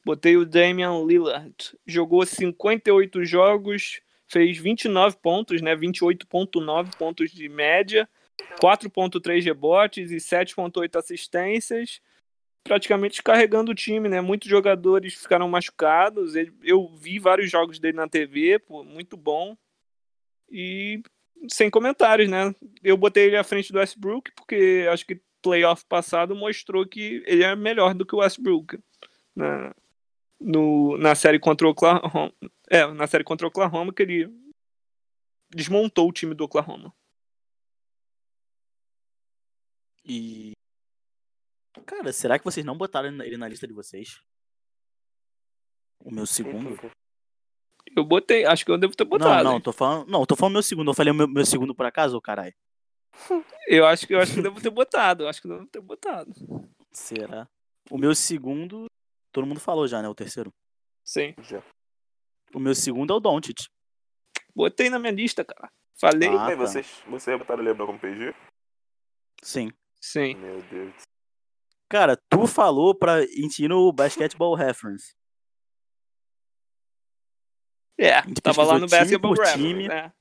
Botei 0.06 0.36
o 0.38 0.46
Damian 0.46 1.04
Lillard. 1.06 1.56
Jogou 1.86 2.26
58 2.26 3.24
jogos, 3.24 4.02
fez 4.28 4.58
29 4.58 5.18
pontos, 5.18 5.62
né? 5.62 5.76
28.9 5.76 6.96
pontos 6.98 7.32
de 7.32 7.48
média, 7.48 8.10
4.3 8.60 9.44
rebotes 9.44 10.12
e 10.12 10.18
7.8 10.18 10.98
assistências. 10.98 12.02
Praticamente 12.64 13.24
carregando 13.24 13.72
o 13.72 13.76
time, 13.76 14.08
né? 14.08 14.22
Muitos 14.22 14.48
jogadores 14.48 15.16
ficaram 15.16 15.50
machucados. 15.50 16.34
Eu 16.64 16.88
vi 16.96 17.20
vários 17.20 17.50
jogos 17.50 17.80
dele 17.80 17.98
na 17.98 18.08
TV, 18.08 18.60
pô, 18.60 18.84
muito 18.84 19.18
bom. 19.18 19.58
E 20.50 21.02
sem 21.50 21.70
comentários, 21.70 22.30
né? 22.30 22.54
Eu 22.84 22.98
botei 22.98 23.26
ele 23.26 23.38
à 23.38 23.44
frente 23.44 23.72
do 23.72 23.80
Westbrook 23.80 24.32
porque 24.36 24.88
acho 24.92 25.06
que 25.06 25.22
playoff 25.42 25.86
passado 25.86 26.36
mostrou 26.36 26.88
que 26.88 27.24
ele 27.26 27.44
é 27.44 27.56
melhor 27.56 27.94
do 27.94 28.06
que 28.06 28.16
o 28.16 28.20
Westbrook 28.20 28.80
na, 29.36 29.74
no, 30.40 30.98
na 30.98 31.16
série 31.16 31.40
contra 31.40 31.68
o 31.68 31.72
Oklahoma. 31.72 32.34
É, 32.70 32.86
na 32.88 33.08
série 33.08 33.24
contra 33.24 33.46
o 33.46 33.50
Oklahoma 33.50 33.94
que 33.94 34.04
ele 34.04 34.30
desmontou 35.50 36.08
o 36.08 36.14
time 36.14 36.34
do 36.34 36.46
Oklahoma. 36.46 36.94
E. 40.06 40.54
Cara, 41.86 42.12
será 42.14 42.38
que 42.38 42.46
vocês 42.46 42.66
não 42.66 42.78
botaram 42.78 43.10
ele 43.24 43.38
na 43.38 43.48
lista 43.48 43.68
de 43.68 43.74
vocês? 43.74 44.22
O 46.00 46.12
meu 46.12 46.26
segundo? 46.26 46.78
Eu 47.96 48.04
botei, 48.06 48.46
acho 48.46 48.66
que 48.66 48.72
eu 48.72 48.78
devo 48.78 48.96
ter 48.96 49.04
botado. 49.04 49.44
Não, 49.44 49.44
não, 49.44 49.56
hein? 49.56 49.62
tô 49.62 49.74
falando. 49.74 50.10
Não, 50.10 50.26
tô 50.26 50.36
falando 50.36 50.54
meu 50.54 50.64
segundo. 50.64 50.92
Eu 50.92 50.94
falei 50.94 51.12
o 51.12 51.16
meu, 51.16 51.28
meu 51.28 51.46
segundo 51.46 51.76
por 51.76 51.86
acaso, 51.86 52.18
ô 52.18 52.22
caralho. 52.22 52.54
Eu 53.68 53.86
acho 53.86 54.08
que 54.08 54.14
eu 54.14 54.20
acho 54.20 54.34
que 54.34 54.40
eu 54.40 54.44
devo 54.44 54.62
ter 54.62 54.70
botado. 54.70 55.24
Eu 55.24 55.30
acho 55.30 55.42
que 55.42 55.48
eu 55.48 55.52
devo 55.52 55.68
ter 55.68 55.82
botado. 55.82 56.34
Será? 56.92 57.48
O 57.90 57.98
meu 57.98 58.14
segundo. 58.16 58.86
Todo 59.32 59.46
mundo 59.46 59.60
falou 59.60 59.88
já, 59.88 60.02
né? 60.02 60.10
O 60.10 60.16
terceiro. 60.16 60.52
Sim. 61.06 61.34
Já. 61.44 61.62
O 62.54 62.60
meu 62.60 62.76
segundo 62.76 63.14
é 63.14 63.16
o 63.16 63.20
Doncic. 63.20 63.68
Botei 64.54 64.90
na 64.90 65.00
minha 65.00 65.12
lista, 65.12 65.46
cara. 65.46 65.72
Falei? 65.98 66.30
Ah, 66.30 66.48
tá. 66.48 66.56
vocês, 66.56 67.02
você 67.08 67.38
botaram 67.38 67.62
o 67.62 67.66
Lebron 67.66 67.86
como 67.86 68.00
PG? 68.00 68.34
Sim. 69.42 69.72
Sim. 70.02 70.36
Meu 70.36 70.62
Deus. 70.64 70.94
Cara, 71.88 72.18
tu 72.30 72.48
falou 72.48 72.96
pra 72.96 73.26
gente 73.26 73.64
ir 73.64 73.68
no 73.68 73.92
Basketball 73.94 74.56
Reference. 74.56 75.14
É, 78.02 78.20
gente 78.24 78.42
tava 78.42 78.64
lá 78.64 78.80
no 78.80 78.88
Basketball 78.88 79.34
Reference, 79.34 79.60
time. 79.60 79.88
né? 79.88 80.12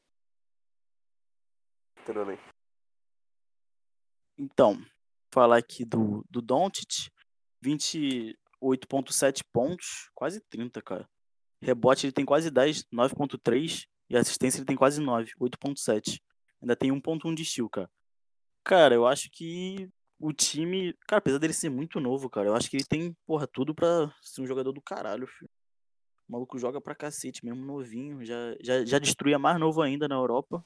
Então, 4.37 4.85
falar 5.33 5.57
aqui 5.57 5.83
do, 5.87 6.23
do 6.29 6.43
Doncic, 6.43 7.11
28.7 7.65 9.43
pontos, 9.51 10.11
quase 10.15 10.43
30, 10.51 10.83
cara. 10.83 11.09
Rebote 11.63 12.05
ele 12.05 12.13
tem 12.13 12.27
quase 12.27 12.51
10, 12.51 12.85
9.3 12.93 13.87
e 14.11 14.17
assistência 14.19 14.59
ele 14.59 14.67
tem 14.67 14.77
quase 14.77 15.01
9, 15.01 15.33
8.7. 15.41 16.21
Ainda 16.61 16.77
tem 16.77 16.91
1.1 16.91 17.35
de 17.35 17.47
steal, 17.47 17.71
cara. 17.71 17.91
Cara, 18.63 18.95
eu 18.95 19.07
acho 19.07 19.31
que 19.31 19.89
o 20.19 20.35
time, 20.35 20.93
cara, 21.09 21.19
apesar 21.19 21.39
dele 21.39 21.55
ser 21.55 21.71
muito 21.71 21.99
novo, 21.99 22.29
cara, 22.29 22.49
eu 22.49 22.55
acho 22.55 22.69
que 22.69 22.77
ele 22.77 22.85
tem, 22.85 23.17
porra, 23.25 23.47
tudo 23.47 23.75
pra 23.75 24.15
ser 24.21 24.43
um 24.43 24.47
jogador 24.47 24.71
do 24.71 24.83
caralho, 24.83 25.27
filho. 25.27 25.51
O 26.31 26.33
maluco 26.33 26.57
joga 26.61 26.81
pra 26.81 26.95
cacete, 26.95 27.45
mesmo 27.45 27.65
novinho, 27.65 28.25
já, 28.25 28.55
já, 28.61 28.85
já 28.85 29.01
destruía 29.01 29.37
mais 29.37 29.59
novo 29.59 29.83
ainda 29.83 30.07
na 30.07 30.15
Europa. 30.15 30.65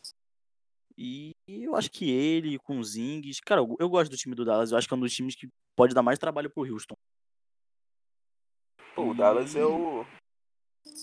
E 0.95 1.35
eu 1.49 1.75
acho 1.75 1.91
que 1.91 2.11
ele, 2.11 2.59
com 2.59 2.79
o 2.79 2.85
Zings. 2.85 3.41
Cara, 3.41 3.63
eu, 3.63 3.75
eu 3.81 3.89
gosto 3.89 4.11
do 4.11 4.17
time 4.19 4.35
do 4.35 4.45
Dallas. 4.45 4.73
Eu 4.73 4.77
acho 4.77 4.87
que 4.87 4.93
é 4.93 4.97
um 4.99 5.01
dos 5.01 5.15
times 5.15 5.35
que 5.35 5.49
pode 5.75 5.95
dar 5.95 6.03
mais 6.03 6.19
trabalho 6.19 6.51
pro 6.51 6.71
Houston. 6.71 6.95
Pô, 8.95 9.09
o 9.09 9.15
Dallas 9.15 9.57
é 9.57 9.65
o. 9.65 10.05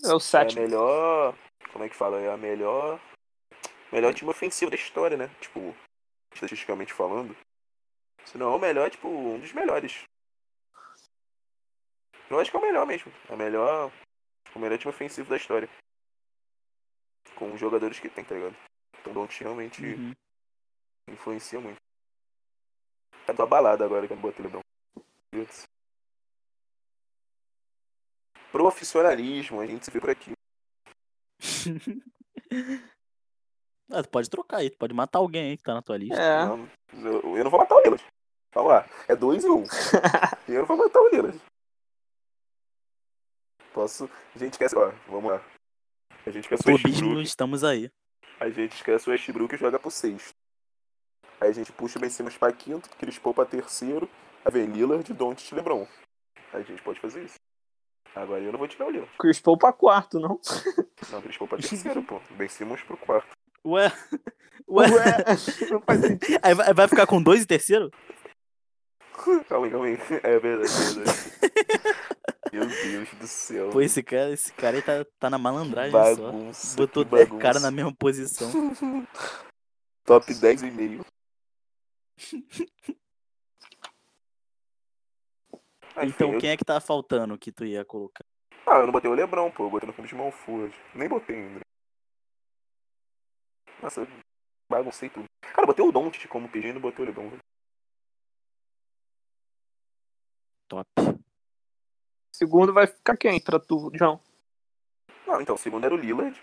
É 0.06 0.10
o 0.10 0.13
É 0.13 0.15
a 0.15 0.19
sétimo. 0.19 0.62
melhor. 0.62 1.36
Como 1.74 1.84
é 1.84 1.89
que 1.89 1.95
fala? 1.95 2.19
É 2.19 2.32
a 2.32 2.38
melhor. 2.38 3.02
Melhor 3.91 4.13
time 4.13 4.30
ofensivo 4.30 4.69
da 4.69 4.78
história, 4.78 5.17
né? 5.17 5.28
Tipo, 5.41 5.76
estatisticamente 6.36 6.93
falando. 6.93 7.36
Se 8.26 8.38
não 8.38 8.54
é 8.54 8.56
o 8.56 8.60
melhor, 8.60 8.91
tipo, 8.91 9.08
um 9.08 9.39
dos 9.39 9.54
melhores. 9.54 10.04
Eu 12.30 12.39
acho 12.39 12.52
que 12.52 12.56
é 12.58 12.60
o 12.60 12.63
melhor 12.63 12.86
mesmo. 12.86 13.12
É 13.28 13.34
o 13.34 13.38
melhor. 13.38 13.91
O 14.56 14.60
melhor 14.60 14.78
time 14.78 14.94
ofensivo 14.94 15.30
da 15.30 15.38
história. 15.38 15.70
Com 17.36 17.54
os 17.54 17.60
jogadores 17.60 18.00
que 18.00 18.10
tem, 18.10 18.24
tá 18.24 18.36
ligado? 18.36 18.56
Então 19.00 19.12
o 19.12 19.16
Don't 19.16 19.40
realmente 19.44 19.84
Uhum. 19.84 20.14
influencia 21.10 21.60
muito. 21.60 21.78
Tá 23.26 23.34
tô 23.34 23.44
abalado 23.44 23.84
agora 23.84 24.08
que 24.08 24.14
eu 24.14 24.18
não 24.18 24.22
botei 24.22 24.44
o 24.46 24.48
LeBron. 24.48 24.62
Profissionalismo, 28.52 29.62
a 29.62 29.66
gente 29.66 29.86
se 29.86 29.92
vê 29.92 30.00
por 30.02 30.10
aqui. 30.10 30.34
ah, 33.92 34.04
tu 34.04 34.10
pode 34.10 34.30
trocar 34.30 34.58
aí, 34.58 34.70
tu 34.70 34.78
pode 34.78 34.94
matar 34.94 35.20
alguém 35.20 35.52
aí 35.52 35.58
que 35.58 35.64
tá 35.64 35.74
na 35.74 35.82
tua 35.82 35.98
lista. 35.98 36.22
É. 36.22 36.46
Não, 36.46 36.70
eu, 36.94 37.38
eu 37.38 37.44
não 37.44 37.52
vou 37.52 37.60
matar 37.60 37.76
o 37.76 37.82
Lillard. 37.82 38.06
Vamos 38.54 38.72
lá. 38.72 38.86
É 39.08 39.16
2 39.16 39.46
e 39.46 39.48
1. 39.50 39.54
Um. 39.54 39.64
eu 40.50 40.60
não 40.60 40.66
vou 40.66 40.78
matar 40.78 41.00
o 41.00 41.08
Lillard. 41.10 41.40
Posso. 43.73 44.10
A 44.36 44.39
gente 44.39 44.57
quer. 44.57 44.69
Ó, 44.75 44.91
vamos 45.07 45.31
lá. 45.31 45.41
A 46.25 46.29
gente 46.29 46.47
quer 46.47 46.55
o 46.55 46.71
Westbrook. 46.71 47.23
estamos 47.23 47.63
aí. 47.63 47.91
A 48.39 48.49
gente 48.49 48.75
esquece 48.75 49.10
o 49.10 49.12
Westbrook 49.12 49.53
e 49.53 49.57
joga 49.57 49.79
pro 49.79 49.91
sexto. 49.91 50.34
Aí 51.39 51.49
a 51.49 51.51
gente 51.51 51.71
puxa 51.71 51.97
o 51.97 52.01
Ben 52.01 52.10
Simmons 52.10 52.38
pra 52.38 52.51
quinto, 52.51 52.89
Chris 52.97 53.17
Paul 53.17 53.34
pra 53.34 53.45
terceiro, 53.45 54.07
a 54.45 54.49
vem 54.49 54.65
Lillard, 54.65 55.12
Doncic 55.13 55.51
e 55.51 55.55
LeBron. 55.55 55.88
A 56.53 56.62
gente 56.62 56.81
pode 56.81 56.99
fazer 56.99 57.23
isso. 57.23 57.36
Agora 58.15 58.41
eu 58.41 58.51
não 58.51 58.60
vou 58.60 58.67
tirar 58.67 58.88
o 58.88 58.89
Lillard. 58.91 59.12
Chris 59.17 59.39
Paul 59.39 59.57
pra 59.57 59.73
quarto, 59.73 60.19
não? 60.19 60.39
Não, 61.12 61.21
Chris 61.21 61.38
Paul 61.38 61.47
pra 61.47 61.57
terceiro, 61.57 62.03
pô. 62.03 62.21
Ben 62.31 62.47
Simmons 62.47 62.84
pro 62.84 62.97
quarto. 62.97 63.29
Ué? 63.65 63.91
Ué? 64.67 64.88
não 65.71 65.81
faz 65.81 66.01
sentido. 66.01 66.39
Aí 66.43 66.53
vai, 66.53 66.73
vai 66.73 66.88
ficar 66.88 67.07
com 67.07 67.21
dois 67.21 67.43
e 67.43 67.47
terceiro? 67.47 67.91
Calma 69.47 69.65
aí, 69.65 69.71
calma 69.71 69.86
aí. 69.86 69.93
É 70.23 70.39
verdade, 70.39 70.71
é 70.73 70.93
verdade. 70.93 72.11
Meu 72.52 72.68
Deus 72.68 73.14
do 73.14 73.28
céu. 73.28 73.70
Pô, 73.70 73.82
esse 73.82 74.04
cara, 74.04 74.32
esse 74.32 74.52
cara 74.54 74.78
aí 74.78 74.82
tá, 74.82 75.06
tá 75.18 75.30
na 75.30 75.38
malandragem 75.38 75.92
só. 75.92 76.00
bagunça. 76.00 76.76
Botou 76.76 77.06
que 77.06 77.12
10 77.12 77.30
bagunça. 77.30 77.42
caras 77.42 77.62
na 77.62 77.72
mesma 77.72 77.94
posição. 77.96 78.50
Top 80.04 80.34
10 80.34 80.64
e 80.64 80.72
meio. 80.72 81.06
Então 86.04 86.38
quem 86.40 86.50
é 86.50 86.58
que 86.58 86.64
tá 86.64 86.80
faltando 86.80 87.38
que 87.38 87.52
tu 87.52 87.66
ia 87.66 87.84
colocar? 87.84 88.24
Ah, 88.66 88.78
eu 88.78 88.86
não 88.86 88.94
botei 88.94 89.12
o 89.12 89.14
Lebron, 89.14 89.52
pô. 89.52 89.66
Eu 89.66 89.70
botei 89.70 89.86
no 89.86 89.94
filme 89.94 90.08
de 90.08 90.32
forte. 90.32 90.80
Nem 90.96 91.10
botei 91.10 91.36
ainda. 91.36 91.60
Nossa, 93.82 94.08
baguncei 94.70 95.10
tudo. 95.10 95.26
Cara, 95.42 95.64
eu 95.64 95.68
botei 95.68 95.86
o 95.86 95.92
Don't 95.92 96.28
como 96.30 96.48
PG 96.48 96.70
e 96.70 96.74
não 96.74 96.82
botei 96.82 97.06
o 97.06 97.14
velho. 97.14 97.40
Top. 100.70 100.88
Segundo 102.41 102.73
vai 102.73 102.88
ficar 102.88 103.15
quem 103.15 103.39
pra 103.39 103.60
tu, 103.60 103.91
João? 103.93 104.19
Não, 105.27 105.39
então, 105.39 105.54
o 105.54 105.58
segundo 105.60 105.86
era 105.86 105.93
o 105.93 105.97
Lillard. 105.97 106.41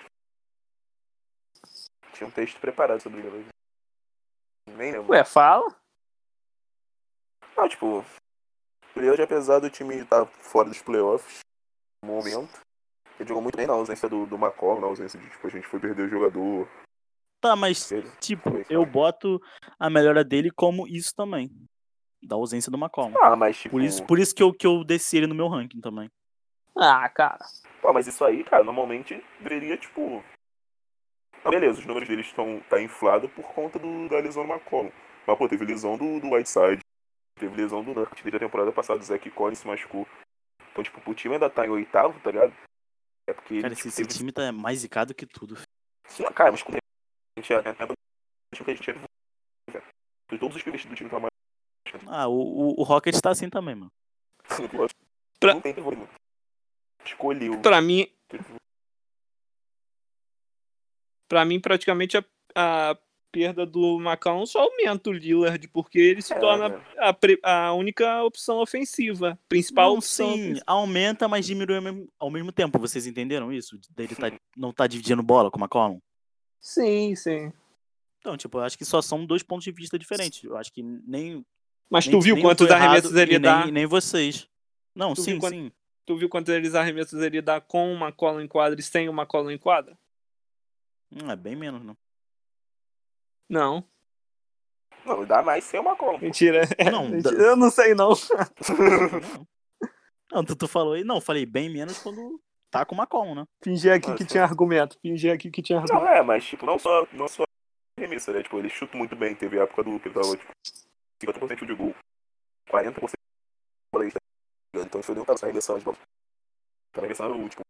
Tinha 2.13 2.29
um 2.29 2.31
texto 2.31 2.61
preparado 2.61 3.01
sobre 3.01 3.19
o 3.19 3.23
Lillard. 3.23 3.49
Nem 4.69 4.93
lembro. 4.93 5.11
Ué, 5.11 5.25
fala. 5.25 5.67
Não, 7.57 7.69
tipo, 7.69 8.05
o 8.95 9.01
Lillard, 9.01 9.21
apesar 9.23 9.59
do 9.59 9.69
time 9.69 9.97
estar 9.97 10.25
fora 10.25 10.69
dos 10.69 10.81
playoffs, 10.81 11.41
no 12.05 12.13
momento, 12.13 12.61
ele 13.19 13.29
jogou 13.29 13.43
muito 13.43 13.57
bem 13.57 13.67
na 13.67 13.73
ausência 13.73 14.09
do, 14.09 14.25
do 14.25 14.39
na 14.39 14.87
ausência 14.87 15.19
de, 15.19 15.29
tipo, 15.29 15.49
a 15.49 15.51
gente 15.51 15.67
foi 15.67 15.81
perder 15.81 16.05
o 16.05 16.09
jogador. 16.09 16.69
Tá, 17.41 17.57
mas, 17.57 17.91
Ele. 17.91 18.09
tipo, 18.21 18.51
eu 18.71 18.87
boto 18.87 19.43
a 19.81 19.91
melhora 19.91 20.23
dele 20.23 20.53
como 20.53 20.87
isso 20.87 21.13
também. 21.13 21.51
Da 22.23 22.37
ausência 22.37 22.71
do 22.71 22.79
McCollum. 22.79 23.15
Ah, 23.23 23.37
mas 23.37 23.57
tipo. 23.59 23.71
Por 23.71 23.83
isso, 23.83 24.05
por 24.05 24.19
isso 24.19 24.35
que, 24.35 24.43
eu, 24.43 24.53
que 24.53 24.67
eu 24.67 24.83
desci 24.85 25.17
ele 25.19 25.27
no 25.27 25.35
meu 25.35 25.49
ranking 25.49 25.81
também. 25.81 26.11
Ah, 26.77 27.09
cara. 27.09 27.39
Pô, 27.81 27.93
mas 27.93 28.07
isso 28.07 28.25
aí, 28.25 28.43
cara, 28.45 28.65
normalmente 28.65 29.23
deveria, 29.41 29.77
tipo. 29.77 30.23
Ah, 31.45 31.51
beleza, 31.51 31.79
os 31.79 31.87
números 31.87 32.09
deles 32.09 32.27
estão 32.27 32.61
tá 32.69 32.81
inflado 32.83 33.29
por 33.29 33.45
conta 33.53 33.79
do, 33.79 34.09
da 34.09 34.19
lesão 34.19 34.45
do 34.47 34.53
McCollum. 34.53 34.91
Mas, 35.27 35.39
pô, 35.39 35.49
teve 35.49 35.65
lesão 35.65 35.97
do, 35.97 36.21
do 36.21 36.31
Whiteside. 36.35 36.81
Teve 37.39 37.57
lesão 37.57 37.85
do 37.85 37.95
Nurk. 37.95 38.21
Teve 38.23 38.37
a 38.37 38.41
temporada 38.41 38.73
passada, 38.73 38.99
o 38.99 39.03
Zach 39.03 39.31
Collins 39.31 39.61
se 39.61 39.67
machucou. 39.67 40.07
Então, 40.73 40.83
tipo, 40.83 41.09
o 41.09 41.15
time 41.15 41.35
ainda 41.35 41.49
tá 41.49 41.65
em 41.67 41.71
oitavo, 41.71 42.19
tá 42.21 42.31
ligado? 42.31 42.53
É 43.29 43.33
porque 43.33 43.55
ele, 43.55 43.63
Cara, 43.63 43.75
tipo, 43.75 43.89
esse, 43.89 44.03
teve- 44.03 44.19
time 44.19 44.33
tá 44.33 44.51
mais 44.51 44.81
zicado 44.81 45.15
que 45.15 45.27
tudo. 45.27 45.57
Sim, 46.09 46.25
cara, 46.35 46.51
mas 46.51 46.63
a 46.63 47.41
gente 47.41 47.53
é, 47.53 47.57
é, 47.57 47.77
é 47.79 47.87
do 47.87 47.95
time 48.55 48.65
que 48.65 48.71
a 48.71 48.75
gente 48.75 48.91
é. 48.91 50.39
Todos 50.39 50.57
os 50.57 50.63
pivots 50.63 50.85
do 50.87 50.95
time 50.95 51.09
tá 51.11 51.21
mais. 51.21 51.28
Ah, 52.07 52.29
o, 52.29 52.35
o, 52.35 52.81
o 52.81 52.83
Rocket 52.83 53.19
tá 53.21 53.31
assim 53.31 53.49
também, 53.49 53.75
mano. 53.75 53.93
Pra- 55.41 55.55
Não 55.55 55.61
tem. 55.61 55.75
Pra 57.63 57.81
mim, 57.81 58.07
pra 61.29 61.45
mim 61.45 61.61
praticamente 61.61 62.17
a, 62.17 62.25
a 62.55 62.99
perda 63.31 63.65
do 63.65 63.99
Macau 64.01 64.47
só 64.47 64.61
aumenta 64.63 65.11
o 65.11 65.13
Lillard, 65.13 65.69
porque 65.69 65.99
ele 65.99 66.23
se 66.23 66.33
É, 66.35 66.39
torna 66.39 66.71
né? 66.71 66.85
a, 66.99 67.13
pre- 67.13 67.39
a 67.43 67.73
única 67.75 68.25
opção 68.25 68.59
ofensiva. 68.59 69.39
Principal 69.49 69.91
Não, 69.91 69.99
opção. 69.99 70.27
sim, 70.27 70.43
ofensiva. 70.43 70.65
aumenta, 70.67 71.29
mas 71.29 71.47
diminui 71.47 71.77
ao 71.77 71.83
mesmo, 71.83 72.13
ao 72.19 72.31
mesmo 72.31 72.51
tempo. 72.53 72.79
Vocês 72.79 73.07
entenderam 73.07 73.53
isso? 73.53 73.79
Dele 73.91 74.15
tá, 74.17 74.33
não 74.57 74.73
tá 74.73 74.87
dividindo 74.87 75.23
bola 75.23 75.51
com 75.51 75.59
o 75.59 75.61
McCollum? 75.61 76.01
Sim, 76.61 77.15
sim. 77.15 77.53
Então, 78.19 78.37
tipo, 78.37 78.59
eu 78.59 78.63
acho 78.63 78.77
que 78.77 78.85
só 78.85 79.01
são 79.01 79.25
dois 79.25 79.43
pontos 79.43 79.65
de 79.65 79.71
vista 79.73 79.99
diferentes. 79.99 80.43
Eu 80.43 80.57
acho 80.57 80.73
que 80.73 80.83
nem. 80.83 81.45
Mas 81.91 82.07
nem, 82.07 82.15
tu 82.17 82.21
viu 82.21 82.41
quantos 82.41 82.67
tô 82.67 82.73
errado 82.73 82.83
arremessos 82.91 83.15
ele 83.17 83.35
e 83.35 83.39
dá? 83.39 83.63
nem, 83.65 83.73
nem 83.73 83.87
vocês. 83.87 84.47
Não, 84.95 85.15
Tu 85.15 85.23
sim, 85.23 85.41
sim. 85.41 85.73
Tu 86.05 86.17
viu 86.17 86.29
quantos 86.29 86.53
eles 86.55 86.75
arremessos 86.75 87.21
ele 87.23 87.41
dá 87.41 87.61
com 87.61 87.93
uma 87.93 88.11
cola 88.13 88.43
em 88.43 88.49
quadra 88.49 88.79
e 88.79 88.83
sem 88.83 89.09
uma 89.09 89.25
cola 89.27 89.53
em 89.53 89.59
quadra? 89.59 89.97
Hum, 91.13 91.31
é 91.31 91.37
bem 91.37 91.57
menos, 91.57 91.83
não. 91.85 91.97
Não. 93.49 93.85
Não, 95.07 95.25
dá 95.25 95.43
mais 95.43 95.65
sem 95.65 95.81
o 95.81 95.83
McCollum. 95.83 96.19
Mentira. 96.19 96.69
É, 96.77 96.85
Não, 96.91 97.09
mentira. 97.09 97.35
dá- 97.37 97.43
Eu 97.45 97.57
não 97.57 97.71
sei, 97.71 97.95
não. 97.95 98.11
Não, 98.11 99.21
não 100.33 100.45
tu, 100.45 100.55
tu 100.55 100.69
falou 100.69 100.93
aí. 100.95 101.05
Não, 101.05 101.21
falei 101.21 101.47
bem 101.47 101.71
menos 101.71 101.99
quando 101.99 102.39
tá 102.71 102.85
com 102.85 102.95
o 102.95 102.99
Macon, 102.99 103.35
né? 103.35 103.45
Fingir 103.63 103.93
aqui 103.93 104.07
que 104.07 104.11
Nossa. 104.11 104.25
tinha 104.27 104.43
argumento. 104.45 104.99
Fingir 105.01 105.33
aqui 105.33 105.51
que 105.51 105.63
tinha 105.63 105.79
argumento. 105.79 106.05
Não, 106.05 106.11
é, 106.11 106.23
mas 106.23 106.45
tipo, 106.45 106.67
não 106.67 106.79
só, 106.79 107.07
não 107.13 107.27
só 107.29 107.45
remissa, 107.99 108.33
né? 108.33 108.43
Tipo, 108.43 108.59
ele 108.59 108.69
chuta 108.69 108.97
muito 108.99 109.17
bem. 109.17 109.35
Teve 109.35 109.59
a 109.59 109.63
época 109.63 109.83
do 109.85 109.99
que 109.99 110.09
ele 110.09 110.15
tava, 110.15 110.37
tipo, 110.37 110.53
50% 111.23 111.67
de 111.67 111.75
gol, 111.75 111.95
40% 112.69 113.11
de 113.13 113.17
bola 113.93 114.07
extra. 114.07 114.21
Então 114.77 115.01
isso 115.01 115.15
não 115.15 115.25
tava 115.25 115.39
arremessando 115.43 115.79
de 115.79 115.85
bola. 115.85 115.97
Tava 116.93 117.07
arremessando, 117.07 117.49
tipo. 117.49 117.63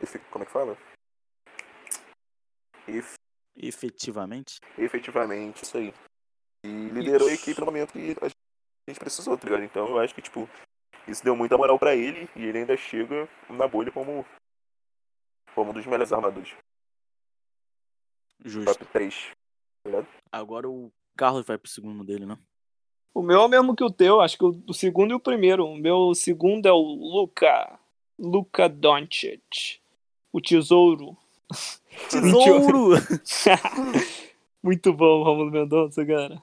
efe- 0.00 0.18
Como 0.30 0.42
é 0.42 0.46
que 0.46 0.52
fala? 0.52 0.76
Ef- 2.88 3.14
Efetivamente. 3.56 4.58
efetivamente, 4.78 5.62
isso 5.62 5.76
aí. 5.76 5.92
E 6.64 6.88
liderou 6.88 7.28
a 7.28 7.32
equipe 7.32 7.58
no 7.60 7.66
momento 7.66 7.92
que 7.92 8.16
a 8.20 8.28
gente 8.88 8.98
precisou, 8.98 9.36
tá 9.36 9.44
ligado? 9.44 9.64
Então 9.64 9.86
eu 9.88 9.98
acho 9.98 10.14
que, 10.14 10.22
tipo, 10.22 10.48
isso 11.06 11.22
deu 11.22 11.36
muita 11.36 11.56
moral 11.56 11.78
pra 11.78 11.94
ele 11.94 12.28
e 12.34 12.44
ele 12.44 12.58
ainda 12.58 12.76
chega 12.76 13.28
na 13.50 13.68
bolha 13.68 13.92
como, 13.92 14.24
como 15.54 15.70
um 15.70 15.74
dos 15.74 15.84
melhores 15.84 16.12
armadores. 16.12 16.54
Justo. 18.44 18.72
Top 18.78 18.84
3. 18.92 19.32
Agora 20.32 20.68
o 20.68 20.90
Carlos 21.16 21.46
vai 21.46 21.58
pro 21.58 21.70
segundo 21.70 22.04
dele, 22.04 22.26
né? 22.26 22.38
O 23.14 23.22
meu 23.22 23.40
é 23.40 23.44
o 23.44 23.48
mesmo 23.48 23.76
que 23.76 23.84
o 23.84 23.90
teu, 23.90 24.20
acho 24.20 24.38
que 24.38 24.44
o, 24.44 24.72
segundo 24.72 25.10
e 25.10 25.14
o 25.14 25.20
primeiro. 25.20 25.66
O 25.66 25.76
meu 25.76 26.14
segundo 26.14 26.66
é 26.66 26.72
o 26.72 26.78
Luca. 26.78 27.78
Luca 28.18 28.68
Doncic. 28.68 29.80
O 30.32 30.40
tesouro. 30.40 31.16
Tesouro! 32.08 32.94
Muito 34.62 34.92
bom, 34.92 35.22
Romulo 35.22 35.50
Mendonça, 35.50 36.06
cara. 36.06 36.42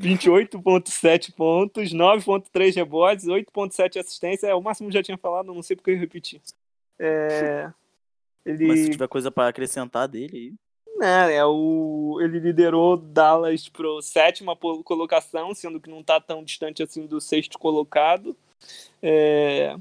28.7 0.00 1.32
pontos, 1.34 1.92
9.3 1.92 2.74
rebotes, 2.74 3.26
8.7 3.26 4.00
assistência. 4.00 4.46
É, 4.46 4.54
o 4.54 4.62
máximo 4.62 4.90
já 4.90 5.02
tinha 5.02 5.18
falado, 5.18 5.52
não 5.52 5.62
sei 5.62 5.76
porque 5.76 5.90
eu 5.90 5.98
repeti. 5.98 6.40
É, 6.98 7.70
ele, 8.44 8.66
Mas 8.66 8.80
se 8.80 8.90
tiver 8.90 9.08
coisa 9.08 9.30
pra 9.30 9.48
acrescentar 9.48 10.08
dele 10.08 10.36
aí. 10.36 10.54
Né, 11.00 11.34
é 11.34 11.44
o, 11.44 12.18
ele 12.20 12.38
liderou 12.38 12.96
Dallas 12.96 13.68
pro 13.68 14.02
sétima 14.02 14.54
colocação, 14.56 15.54
sendo 15.54 15.80
que 15.80 15.88
não 15.90 16.02
tá 16.02 16.20
tão 16.20 16.44
distante 16.44 16.82
assim 16.82 17.06
do 17.06 17.20
sexto 17.20 17.58
colocado. 17.58 18.36
É, 19.02 19.74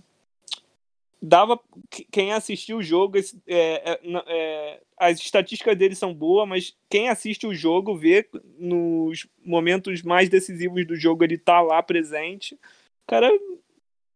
dava 1.21 1.59
que- 1.89 2.05
quem 2.09 2.31
assistiu 2.31 2.77
o 2.77 2.83
jogo 2.83 3.17
esse- 3.17 3.37
é, 3.45 3.91
é, 3.91 3.99
é, 4.27 4.81
as 4.97 5.19
estatísticas 5.19 5.77
dele 5.77 5.93
são 5.93 6.13
boas 6.13 6.47
mas 6.47 6.77
quem 6.89 7.09
assiste 7.09 7.45
o 7.45 7.53
jogo 7.53 7.93
vê 7.97 8.25
nos 8.57 9.27
momentos 9.43 10.01
mais 10.01 10.29
decisivos 10.29 10.87
do 10.87 10.95
jogo 10.95 11.25
ele 11.25 11.37
tá 11.37 11.59
lá 11.59 11.83
presente 11.83 12.55
o 12.55 12.59
cara 13.05 13.29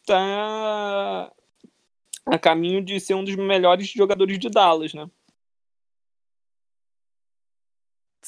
tá 0.06 1.30
a 2.26 2.39
caminho 2.39 2.82
de 2.82 2.98
ser 3.02 3.16
um 3.16 3.24
dos 3.26 3.36
melhores 3.36 3.86
jogadores 3.89 4.39
de 4.39 4.50
Dallas 4.50 4.94
né 4.94 5.10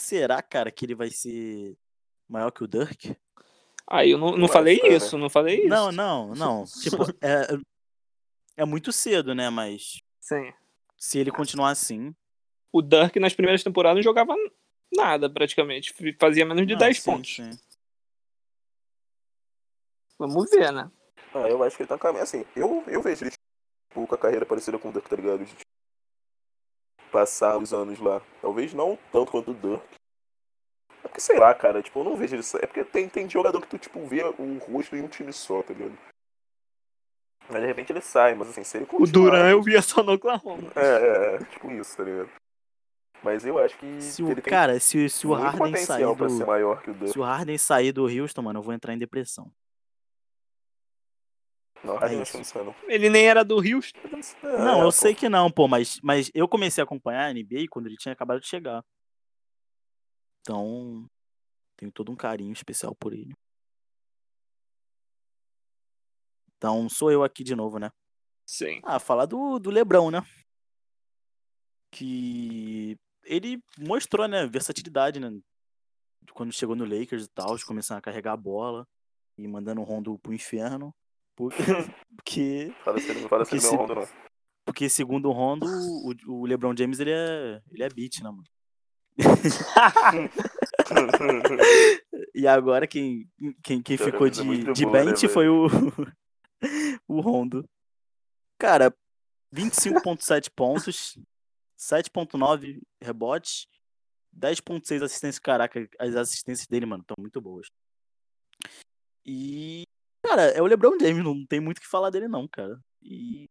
Será, 0.06 0.40
cara, 0.40 0.70
que 0.70 0.86
ele 0.86 0.94
vai 0.94 1.10
ser 1.10 1.76
maior 2.30 2.52
que 2.52 2.64
o 2.64 2.68
Dirk? 2.68 3.18
aí 3.90 4.12
eu 4.12 4.20
não, 4.20 4.38
não 4.38 4.48
falei 4.48 4.80
né? 4.84 4.90
isso 4.90 5.18
não 5.18 5.30
falei 5.30 5.62
isso 5.62 5.68
Não, 5.68 5.92
não, 5.92 6.36
não. 6.36 6.64
Tipo, 6.82 7.04
é, 7.22 7.58
é 8.58 8.66
muito 8.66 8.92
cedo, 8.92 9.34
né? 9.34 9.50
Mas 9.50 10.00
sim 10.22 10.54
se 10.96 11.18
ele 11.18 11.32
continuar 11.32 11.72
assim. 11.72 12.16
o 12.72 12.84
Dirk 12.84 13.20
nas 13.20 13.34
primeiras 13.34 13.64
temporadas 13.64 13.96
não 13.96 14.04
jogava 14.04 14.36
nada 14.96 15.28
praticamente 15.28 15.92
fazia 16.20 16.46
menos 16.46 16.68
de 16.68 16.74
não, 16.74 16.80
10 16.80 17.00
sim, 17.00 17.12
pontos 17.12 17.36
sim. 17.36 17.50
vamos 20.20 20.48
ver 20.52 20.72
né 20.72 20.92
Ah, 21.34 21.50
eu 21.50 21.64
acho 21.64 21.76
que 21.76 21.82
ele 21.82 21.90
tá 21.90 21.96
no 21.96 22.00
caminho. 22.00 22.24
Assim, 22.24 22.46
eu, 22.56 22.84
eu 22.88 23.02
vejo 23.02 23.24
ele 23.24 23.32
tipo, 23.32 24.08
com 24.08 24.16
a 24.16 24.18
carreira 24.18 24.46
parecida 24.46 24.78
com 24.78 24.90
o 24.90 24.92
Dirk, 24.92 25.10
tá 25.10 25.16
ligado? 25.16 25.44
De, 25.44 25.65
passar 27.16 27.58
os 27.58 27.74
anos 27.74 27.98
lá. 28.00 28.22
Talvez 28.42 28.74
não 28.74 28.98
tanto 29.12 29.32
quanto 29.32 29.52
o 29.52 29.54
Dirk. 29.54 29.82
É 31.04 31.08
porque, 31.08 31.22
sei 31.22 31.40
lá, 31.40 31.54
cara, 31.54 31.82
tipo, 31.82 32.00
eu 32.00 32.04
não 32.04 32.16
vejo 32.18 32.36
ele. 32.36 32.44
sa- 32.44 32.60
É 32.62 32.66
porque 32.68 32.84
tem, 32.84 33.08
tem 33.08 33.30
jogador 33.30 33.62
que 33.62 33.68
tu, 33.68 33.78
tipo, 33.78 34.06
vê 34.06 34.22
o 34.24 34.58
rosto 34.58 34.96
em 34.98 35.02
um 35.02 35.08
time 35.08 35.32
só, 35.32 35.64
tá 35.64 35.74
ligado? 35.74 35.98
Mas 37.50 37.62
de 37.62 37.68
repente 37.68 37.92
ele 37.94 38.02
sai, 38.02 38.36
mas 38.36 38.50
assim, 38.50 38.64
se 38.64 38.78
ele 38.78 38.88
o. 38.92 39.06
Duran 39.06 39.50
eu 39.50 39.62
via 39.62 39.82
só 39.82 40.02
no 40.04 40.14
Oklahoma 40.14 40.72
É, 40.76 40.82
é, 40.82 41.36
é, 41.36 41.38
tipo 41.46 41.72
isso, 41.72 41.96
tá 41.96 42.04
ligado? 42.04 42.30
Mas 43.24 43.46
eu 43.46 43.58
acho 43.60 43.78
que, 43.78 44.02
Se 44.02 44.22
o, 44.22 44.42
cara, 44.42 44.80
se, 44.80 45.10
se 45.10 45.26
o 45.26 45.34
Harden 45.34 45.76
sair 45.78 46.16
do. 46.16 46.46
maior 46.46 46.82
que 46.82 46.92
o 46.92 46.94
Dirk. 46.94 47.14
Se 47.14 47.20
o 47.20 47.24
Harden 47.24 47.58
sair 47.58 47.92
do 47.92 48.04
Houston, 48.08 48.42
mano, 48.42 48.60
eu 48.60 48.64
vou 48.64 48.74
entrar 48.74 48.94
em 48.94 48.98
depressão. 48.98 49.50
Não, 51.86 52.02
É 52.04 52.14
isso. 52.22 52.38
não. 52.56 52.76
ele 52.88 53.10
nem 53.10 53.28
era 53.28 53.44
do 53.44 53.56
Houston 53.58 54.00
É, 54.44 54.58
Não, 54.58 54.80
eu 54.80 54.86
pô. 54.86 54.92
sei 54.92 55.14
que 55.14 55.30
não, 55.30 55.52
pô, 55.52 55.68
mas, 55.68 56.00
mas 56.02 56.32
eu 56.34 56.48
comecei 56.48 56.82
a 56.82 56.86
acompanhar 56.86 57.26
a 57.28 57.34
NBA 57.34 57.66
quando 57.70 57.86
ele 57.88 57.98
tinha 57.98 58.12
acabado 58.14 58.40
de 58.42 58.48
chegar. 58.48 58.84
Então, 60.42 61.06
tenho 61.76 61.92
todo 61.92 62.12
um 62.12 62.16
carinho 62.16 62.54
especial 62.54 62.96
por 62.96 63.14
ele. 63.14 63.34
Então, 66.58 66.88
sou 66.90 67.12
eu 67.12 67.24
aqui 67.24 67.44
de 67.44 67.56
novo, 67.56 67.78
né? 67.78 67.92
sim 68.48 68.80
Ah, 68.84 69.00
falar 69.00 69.26
do, 69.26 69.60
do 69.60 69.70
Lebrão, 69.72 70.10
né? 70.12 70.22
Que 71.92 72.98
ele 73.24 73.60
mostrou, 73.78 74.28
né, 74.28 74.46
versatilidade, 74.46 75.20
né? 75.20 75.30
Quando 76.34 76.52
chegou 76.54 76.76
no 76.76 76.86
Lakers 76.86 77.26
e 77.26 77.30
tal, 77.30 77.56
de 77.58 77.66
começar 77.66 77.98
a 77.98 78.02
carregar 78.02 78.34
a 78.34 78.38
bola 78.38 78.88
e 79.38 79.48
mandando 79.48 79.82
o 79.82 79.84
Rondo 79.84 80.18
pro 80.20 80.34
inferno. 80.34 80.94
Por- 81.36 81.54
Porque, 82.16 82.74
Fala 82.84 83.00
se 83.00 83.10
ele 83.12 83.22
não 83.22 83.30
fala 83.30 83.46
se 83.46 83.52
Que 83.52 83.56
ele 83.58 83.64
não 83.64 83.70
se- 83.70 83.76
é 83.76 83.78
Rondo, 83.78 83.96
não. 83.96 84.08
porque 84.66 84.90
segundo 84.90 85.30
o 85.30 85.32
Rondo, 85.32 85.66
o, 85.68 86.14
o 86.42 86.46
LeBron 86.46 86.74
James, 86.78 87.00
ele 87.00 87.12
é, 87.12 87.62
ele 87.72 87.84
é 87.84 87.90
beat, 87.90 88.22
né, 88.24 88.30
mano? 88.32 88.44
E 92.34 92.46
agora 92.48 92.86
quem, 92.86 93.30
quem, 93.64 93.82
quem 93.82 93.98
ficou 93.98 94.28
mas 94.28 94.40
é 94.40 94.44
de, 94.44 94.74
de 94.74 94.86
boa, 94.86 94.98
né, 94.98 95.06
bench 95.06 95.22
velho? 95.22 95.34
foi 95.34 95.48
o, 95.48 95.68
o 97.08 97.22
Rondo. 97.22 97.64
Cara, 98.58 98.94
25.7 99.54 100.50
pontos, 100.54 101.18
7.9 101.80 102.82
rebotes, 103.02 103.68
10.6 104.38 105.02
assistências. 105.04 105.40
Caraca, 105.40 105.88
as 105.98 106.14
assistências 106.16 106.68
dele, 106.68 106.86
mano, 106.86 107.04
estão 107.04 107.16
muito 107.18 107.40
boas. 107.40 107.68
E, 109.26 109.84
cara, 110.28 110.44
é 110.52 110.62
o 110.62 110.66
LeBron 110.66 110.98
James, 111.00 111.24
não 111.24 111.46
tem 111.46 111.60
muito 111.60 111.78
o 111.78 111.82
que 111.82 111.88
falar 111.88 112.10
dele 112.10 112.28
não, 112.28 112.48
cara. 112.48 112.80
E 113.02 113.50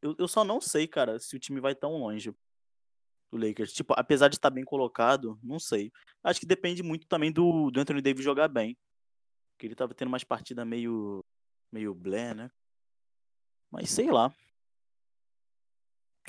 eu, 0.00 0.14
eu 0.18 0.28
só 0.28 0.44
não 0.44 0.60
sei, 0.60 0.86
cara, 0.86 1.18
se 1.18 1.36
o 1.36 1.38
time 1.38 1.60
vai 1.60 1.74
tão 1.74 1.96
longe 1.96 2.34
do 3.30 3.38
Lakers. 3.38 3.72
Tipo, 3.72 3.94
apesar 3.96 4.28
de 4.28 4.36
estar 4.36 4.50
bem 4.50 4.64
colocado, 4.64 5.38
não 5.42 5.58
sei. 5.58 5.92
Acho 6.22 6.40
que 6.40 6.46
depende 6.46 6.82
muito 6.82 7.06
também 7.06 7.32
do, 7.32 7.70
do 7.70 7.80
Anthony 7.80 8.02
Davis 8.02 8.24
jogar 8.24 8.48
bem. 8.48 8.76
Porque 9.52 9.66
ele 9.66 9.74
tava 9.74 9.94
tendo 9.94 10.08
umas 10.08 10.24
partidas 10.24 10.66
meio. 10.66 11.24
meio 11.70 11.94
blé, 11.94 12.34
né? 12.34 12.50
Mas 13.70 13.90
sei 13.90 14.10
lá. 14.10 14.32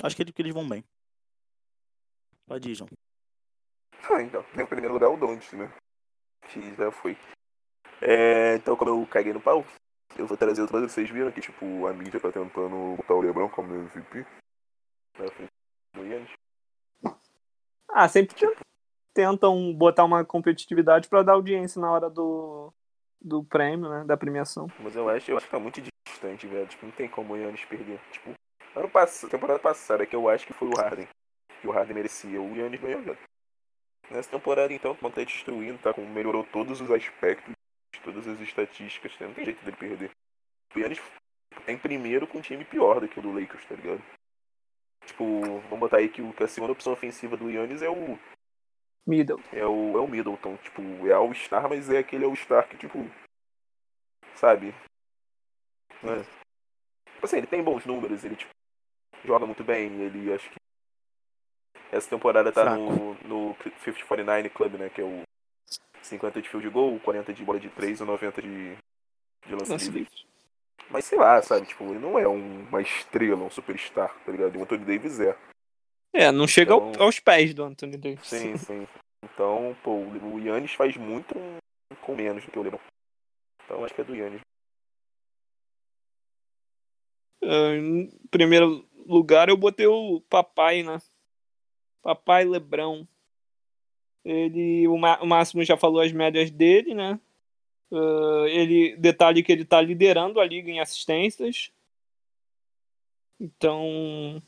Acho 0.02 0.16
que, 0.16 0.24
que 0.24 0.42
eles 0.42 0.54
vão 0.54 0.68
bem. 0.68 0.84
Pode 2.46 2.70
ir, 2.70 2.74
João. 2.74 2.88
Ah, 4.10 4.22
então, 4.22 4.44
em 4.54 4.66
primeiro 4.66 4.94
lugar 4.94 5.08
o 5.08 5.16
Don't, 5.16 5.56
né? 5.56 5.72
Que 6.48 6.74
já 6.74 6.90
foi. 6.90 7.16
É, 8.02 8.56
então, 8.56 8.76
como 8.76 8.90
eu 8.90 9.06
caguei 9.06 9.32
no 9.32 9.40
pau, 9.40 9.64
eu 10.18 10.26
vou 10.26 10.36
trazer 10.36 10.66
coisa 10.68 10.86
que 10.86 10.92
vocês 10.92 11.08
viram 11.10 11.30
que, 11.32 11.40
tipo, 11.40 11.86
a 11.86 11.92
mídia 11.92 12.20
tá 12.20 12.30
tentando 12.30 12.96
botar 12.96 13.14
o 13.14 13.20
Lebron 13.20 13.48
como 13.48 13.74
MVP. 13.74 14.26
Na 15.18 15.28
frente 15.30 15.50
do 15.94 16.04
Yannis. 16.06 16.30
Ah, 17.90 18.08
sempre 18.08 18.34
te- 18.34 18.56
tentam 19.14 19.72
botar 19.74 20.04
uma 20.04 20.24
competitividade 20.24 21.08
pra 21.08 21.22
dar 21.22 21.32
audiência 21.34 21.80
na 21.80 21.90
hora 21.90 22.10
do, 22.10 22.72
do 23.20 23.44
prêmio, 23.44 23.88
né? 23.88 24.04
Da 24.04 24.16
premiação. 24.16 24.66
Mas 24.80 24.96
eu 24.96 25.08
acho, 25.08 25.30
eu 25.30 25.36
acho 25.36 25.46
que 25.46 25.52
tá 25.52 25.58
muito 25.60 25.80
distante, 26.08 26.46
velho. 26.46 26.66
Tipo, 26.66 26.86
não 26.86 26.92
tem 26.92 27.08
como 27.08 27.34
o 27.34 27.36
Yannis 27.36 27.64
perder. 27.64 28.00
Tipo, 28.10 28.32
ano 28.74 28.88
passado, 28.90 29.30
temporada 29.30 29.60
passada, 29.60 30.04
que 30.06 30.16
eu 30.16 30.28
acho 30.28 30.46
que 30.46 30.52
foi 30.52 30.68
o 30.68 30.76
Harden. 30.76 31.06
Que 31.60 31.68
o 31.68 31.70
Harden 31.70 31.94
merecia. 31.94 32.40
O 32.40 32.56
Yannis 32.56 32.80
ganhou, 32.80 33.02
velho. 33.02 33.18
Nessa 34.10 34.30
temporada, 34.30 34.72
então, 34.72 34.94
como 34.96 35.14
tá 35.14 35.22
destruindo, 35.24 35.78
tá 35.78 35.94
com, 35.94 36.04
melhorou 36.04 36.44
todos 36.44 36.80
os 36.80 36.90
aspectos, 36.90 37.54
todas 37.98 38.26
as 38.26 38.40
estatísticas, 38.40 39.18
não 39.20 39.34
tem 39.34 39.44
jeito 39.44 39.64
dele 39.64 39.76
perder. 39.76 40.10
O 40.74 40.78
Yannis 40.78 41.00
tá 41.64 41.72
em 41.72 41.78
primeiro 41.78 42.26
com 42.26 42.38
um 42.38 42.42
time 42.42 42.64
pior 42.64 43.00
do 43.00 43.08
que 43.08 43.18
o 43.18 43.22
do 43.22 43.32
Lakers, 43.32 43.64
tá 43.66 43.74
ligado? 43.74 44.02
Tipo, 45.06 45.40
vamos 45.68 45.78
botar 45.78 45.98
aí 45.98 46.08
que, 46.08 46.22
a 46.22 46.48
segunda 46.48 46.72
opção 46.72 46.92
ofensiva 46.92 47.36
do 47.36 47.50
Yannis 47.50 47.82
é 47.82 47.88
o, 47.88 48.18
Middle. 49.06 49.40
é 49.52 49.64
o, 49.66 49.98
é 49.98 50.00
o 50.00 50.08
Middleton. 50.08 50.56
Tipo, 50.58 50.82
é 51.06 51.12
All-Star, 51.12 51.68
mas 51.68 51.90
é 51.90 51.98
aquele 51.98 52.24
All-Star 52.24 52.68
que, 52.68 52.76
tipo, 52.76 52.98
sabe? 54.34 54.74
Né? 56.02 56.24
Tipo 57.12 57.24
assim, 57.24 57.36
ele 57.38 57.46
tem 57.46 57.62
bons 57.62 57.84
números, 57.86 58.24
ele, 58.24 58.36
tipo, 58.36 58.50
joga 59.24 59.46
muito 59.46 59.62
bem, 59.62 60.00
ele 60.00 60.32
acho 60.32 60.50
que 60.50 60.56
essa 61.92 62.10
temporada 62.10 62.50
tá 62.50 62.62
Fraco. 62.62 62.80
no, 62.80 63.14
no 63.50 63.54
5049 63.84 64.50
Club, 64.50 64.74
né, 64.74 64.90
que 64.90 65.00
é 65.00 65.04
o 65.04 65.22
50 66.04 66.40
de 66.42 66.48
field 66.48 66.68
goal, 66.70 66.98
40 67.00 67.32
de 67.32 67.44
bola 67.44 67.58
de 67.60 67.68
3 67.70 68.00
e 68.00 68.04
90 68.04 68.42
de, 68.42 68.76
de 69.46 69.54
lance 69.54 69.90
livre. 69.90 70.10
Mas 70.90 71.04
sei 71.06 71.18
lá, 71.18 71.40
sabe? 71.42 71.66
Tipo, 71.66 71.84
ele 71.84 71.98
não 71.98 72.18
é 72.18 72.28
um- 72.28 72.68
uma 72.68 72.80
estrela, 72.82 73.42
um 73.44 73.50
superstar, 73.50 74.14
tá 74.24 74.30
ligado? 74.32 74.54
E 74.54 74.58
o 74.58 74.62
Anthony 74.62 74.84
Davis 74.84 75.18
é. 75.20 75.36
É, 76.12 76.30
não 76.30 76.46
chega 76.46 76.74
ao- 76.74 76.90
Então- 76.90 77.02
aos 77.06 77.18
pés 77.18 77.54
do 77.54 77.64
Anthony 77.64 77.96
Davis. 77.96 78.26
Sim, 78.28 78.56
sim. 78.56 78.86
Então, 79.24 79.74
pô, 79.82 79.92
o 79.96 80.38
Yannis 80.38 80.74
faz 80.74 80.96
muito 80.96 81.34
com 82.02 82.14
menos 82.14 82.44
do 82.44 82.50
que 82.50 82.58
o 82.58 82.62
LeBron. 82.62 82.78
Então 83.64 83.82
acho 83.84 83.94
que 83.94 84.00
é 84.02 84.04
do 84.04 84.14
Yannis. 84.14 84.40
Ah, 87.42 87.74
em 87.76 88.08
primeiro 88.30 88.86
lugar, 89.06 89.48
eu 89.48 89.56
botei 89.56 89.86
o 89.86 90.20
papai, 90.28 90.82
né? 90.82 90.98
Papai 92.02 92.44
Lebrão. 92.44 93.06
Ele, 94.24 94.88
o, 94.88 94.94
o 94.94 95.26
Máximo 95.26 95.64
já 95.64 95.76
falou 95.76 96.00
as 96.00 96.12
médias 96.12 96.50
dele, 96.50 96.94
né? 96.94 97.18
Ah, 97.92 98.46
ele, 98.48 98.96
detalhe 98.96 99.42
que 99.42 99.52
ele 99.52 99.64
tá 99.64 99.80
liderando 99.80 100.40
a 100.40 100.46
liga 100.46 100.70
em 100.70 100.80
assistências. 100.80 101.70
Então, 103.38 104.42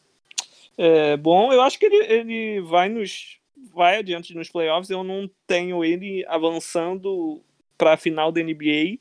é 0.78 1.16
bom. 1.16 1.52
Eu 1.52 1.62
acho 1.62 1.78
que 1.78 1.86
ele, 1.86 1.96
ele 2.12 2.60
vai 2.62 2.88
nos 2.88 3.38
vai 3.72 3.98
adiante 3.98 4.34
nos 4.34 4.48
playoffs. 4.48 4.90
Eu 4.90 5.04
não 5.04 5.28
tenho 5.46 5.84
ele 5.84 6.24
avançando 6.28 7.42
para 7.76 7.94
a 7.94 7.96
final 7.96 8.32
da 8.32 8.40
NBA 8.40 8.98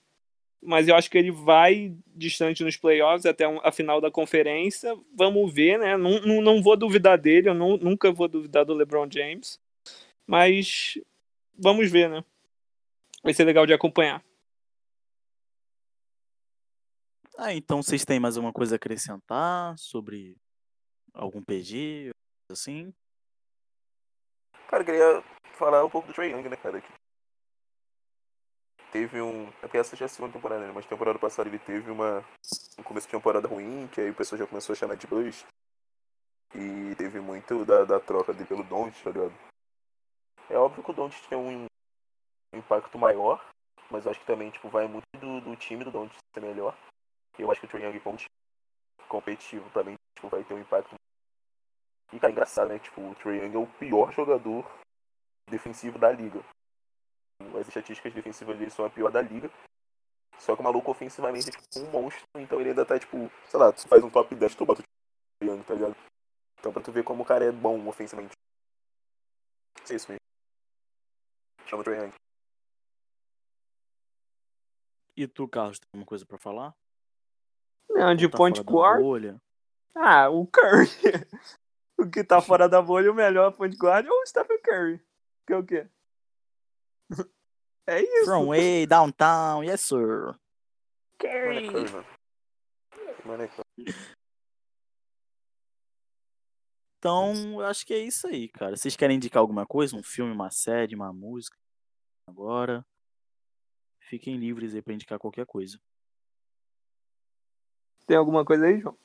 mas 0.65 0.87
eu 0.87 0.95
acho 0.95 1.09
que 1.09 1.17
ele 1.17 1.31
vai 1.31 1.93
distante 2.15 2.63
nos 2.63 2.75
playoffs 2.75 3.25
até 3.25 3.45
a 3.63 3.71
final 3.71 4.01
da 4.01 4.09
conferência. 4.09 4.97
Vamos 5.15 5.53
ver, 5.53 5.77
né? 5.77 5.95
Não, 5.95 6.19
não, 6.21 6.41
não 6.41 6.61
vou 6.61 6.75
duvidar 6.75 7.17
dele, 7.17 7.49
eu 7.49 7.53
não- 7.53 7.77
nunca 7.77 8.11
vou 8.11 8.27
duvidar 8.27 8.65
do 8.65 8.73
LeBron 8.73 9.07
James, 9.11 9.59
mas 10.27 10.97
vamos 11.57 11.91
ver, 11.91 12.09
né? 12.09 12.23
Vai 13.23 13.33
ser 13.33 13.43
legal 13.43 13.65
de 13.65 13.73
acompanhar. 13.73 14.23
Ah, 17.37 17.53
então 17.53 17.83
vocês 17.83 18.05
têm 18.05 18.19
mais 18.19 18.37
alguma 18.37 18.53
coisa 18.53 18.75
a 18.75 18.77
acrescentar 18.77 19.77
sobre 19.77 20.37
algum 21.13 21.43
PG, 21.43 22.11
assim? 22.49 22.93
Cara, 24.69 24.81
eu 24.81 24.85
queria 24.85 25.23
falar 25.53 25.83
um 25.83 25.89
pouco 25.89 26.07
do 26.07 26.13
Trae 26.13 26.31
Young, 26.31 26.47
né, 26.47 26.55
cara? 26.55 26.81
Que 26.81 26.87
teve 28.91 29.21
um. 29.21 29.47
É 29.61 29.61
porque 29.61 29.77
essa 29.77 29.95
já 29.95 30.05
é 30.05 30.07
a 30.07 30.09
segunda 30.09 30.33
temporada, 30.33 30.65
né? 30.65 30.71
Mas 30.73 30.85
temporada 30.85 31.19
passada 31.19 31.49
ele 31.49 31.59
teve 31.59 31.91
uma. 31.91 32.23
Um 32.79 32.83
começo 32.83 33.07
de 33.07 33.11
temporada 33.11 33.47
ruim, 33.47 33.87
que 33.87 33.99
aí 33.99 34.09
o 34.09 34.15
pessoal 34.15 34.39
já 34.39 34.47
começou 34.47 34.73
a 34.73 34.75
chamar 34.75 34.95
de 34.95 35.07
bust. 35.07 35.45
E 36.53 36.95
teve 36.95 37.19
muito 37.19 37.65
da, 37.65 37.83
da 37.83 37.99
troca 37.99 38.33
dele 38.33 38.45
pelo 38.45 38.63
Don't, 38.63 39.03
tá 39.03 39.11
ligado? 39.11 39.33
É 40.49 40.57
óbvio 40.57 40.83
que 40.83 40.91
o 40.91 40.93
Don't 40.93 41.27
tem 41.27 41.37
um 41.37 41.65
impacto 42.53 42.97
maior, 42.97 43.43
mas 43.89 44.05
eu 44.05 44.11
acho 44.11 44.19
que 44.19 44.25
também, 44.25 44.51
tipo, 44.51 44.69
vai 44.69 44.87
muito 44.87 45.05
do, 45.19 45.41
do 45.41 45.55
time 45.55 45.83
do 45.83 45.91
Don't 45.91 46.13
ser 46.33 46.39
melhor. 46.39 46.77
Eu 47.37 47.51
acho 47.51 47.59
que 47.59 47.67
o 47.67 47.69
Trae 47.69 47.83
Young, 47.83 47.99
time 47.99 48.25
competitivo, 49.07 49.69
também 49.71 49.95
tipo, 50.15 50.29
vai 50.29 50.43
ter 50.43 50.53
um 50.53 50.59
impacto. 50.59 50.95
E, 52.13 52.19
cara, 52.19 52.31
engraçado, 52.31 52.69
né? 52.69 52.79
Tipo, 52.79 53.01
o 53.01 53.15
Trae 53.15 53.37
Young 53.37 53.55
é 53.55 53.57
o 53.57 53.67
pior 53.67 54.11
jogador 54.13 54.65
defensivo 55.49 55.99
da 55.99 56.11
liga. 56.11 56.41
As 57.59 57.67
estatísticas 57.67 58.13
defensivas 58.13 58.57
dele 58.57 58.71
são 58.71 58.85
a 58.85 58.89
pior 58.89 59.11
da 59.11 59.21
liga. 59.21 59.49
Só 60.39 60.55
que 60.55 60.61
o 60.61 60.63
maluco 60.63 60.91
ofensivamente 60.91 61.49
é 61.49 61.51
tipo 61.51 61.79
um 61.79 61.91
monstro, 61.91 62.25
então 62.35 62.59
ele 62.59 62.69
ainda 62.69 62.85
tá 62.85 62.99
tipo, 62.99 63.31
sei 63.49 63.59
lá, 63.59 63.71
tu 63.71 63.87
faz 63.87 64.03
um 64.03 64.09
top 64.09 64.35
10, 64.35 64.53
tu 64.53 64.65
bota 64.65 64.81
o 64.81 64.83
Trae 65.39 65.49
Young, 65.49 65.63
tá 65.63 65.73
ligado? 65.73 65.95
Então 66.59 66.71
pra 66.71 66.81
tu 66.81 66.91
ver 66.91 67.03
como 67.03 67.23
o 67.23 67.25
cara 67.25 67.45
é 67.45 67.51
bom 67.51 67.87
ofensivamente. 67.87 68.33
É 69.89 69.95
isso 69.95 70.11
mesmo. 70.11 70.24
Chama 71.65 71.81
o 71.81 71.83
Trae 71.83 71.97
Young. 71.97 72.13
E 75.17 75.27
tu, 75.27 75.47
Carlos, 75.47 75.79
tem 75.79 75.87
alguma 75.93 76.05
coisa 76.05 76.25
pra 76.25 76.37
falar? 76.37 76.75
Não, 77.89 78.15
de 78.15 78.27
tá 78.27 78.37
point 78.37 78.61
guard, 78.61 79.01
bolha? 79.01 79.41
ah, 79.95 80.29
o 80.29 80.45
Curry. 80.47 80.89
o 81.97 82.09
que 82.09 82.23
tá 82.23 82.41
fora 82.41 82.67
da 82.67 82.81
bolha, 82.81 83.11
o 83.11 83.15
melhor 83.15 83.51
point 83.53 83.75
guard 83.77 84.05
é 84.05 84.09
o 84.09 84.25
Stephen 84.25 84.61
Curry. 84.61 85.01
Que 85.47 85.53
é 85.53 85.57
o 85.57 85.65
quê? 85.65 85.87
É 87.87 88.01
isso. 88.01 88.25
From 88.25 88.47
way, 88.47 88.87
downtown, 88.87 89.63
yes 89.63 89.81
sir. 89.81 90.35
Curry. 91.19 91.69
Curry, 91.69 91.91
mano. 91.91 92.05
Então, 97.05 97.61
eu 97.61 97.67
acho 97.67 97.85
que 97.85 97.93
é 97.93 97.99
isso 97.99 98.25
aí, 98.25 98.49
cara. 98.49 98.75
Vocês 98.75 98.95
querem 98.95 99.17
indicar 99.17 99.39
alguma 99.39 99.63
coisa? 99.63 99.95
Um 99.95 100.01
filme, 100.01 100.31
uma 100.33 100.49
série, 100.49 100.95
uma 100.95 101.13
música? 101.13 101.55
Agora, 102.27 102.83
fiquem 104.09 104.37
livres 104.37 104.73
aí 104.73 104.81
pra 104.81 104.91
indicar 104.91 105.19
qualquer 105.19 105.45
coisa. 105.45 105.79
Tem 108.07 108.17
alguma 108.17 108.43
coisa 108.43 108.65
aí, 108.65 108.79
João? 108.79 108.97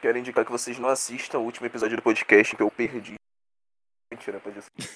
Quero 0.00 0.16
indicar 0.16 0.44
que 0.44 0.52
vocês 0.52 0.78
não 0.78 0.88
assistam 0.88 1.40
o 1.40 1.44
último 1.44 1.66
episódio 1.66 1.96
do 1.96 2.02
podcast 2.04 2.54
que 2.54 2.62
eu 2.62 2.70
perdi. 2.70 3.14
Mentira, 4.12 4.38
pode 4.38 4.60
assistir. 4.60 4.88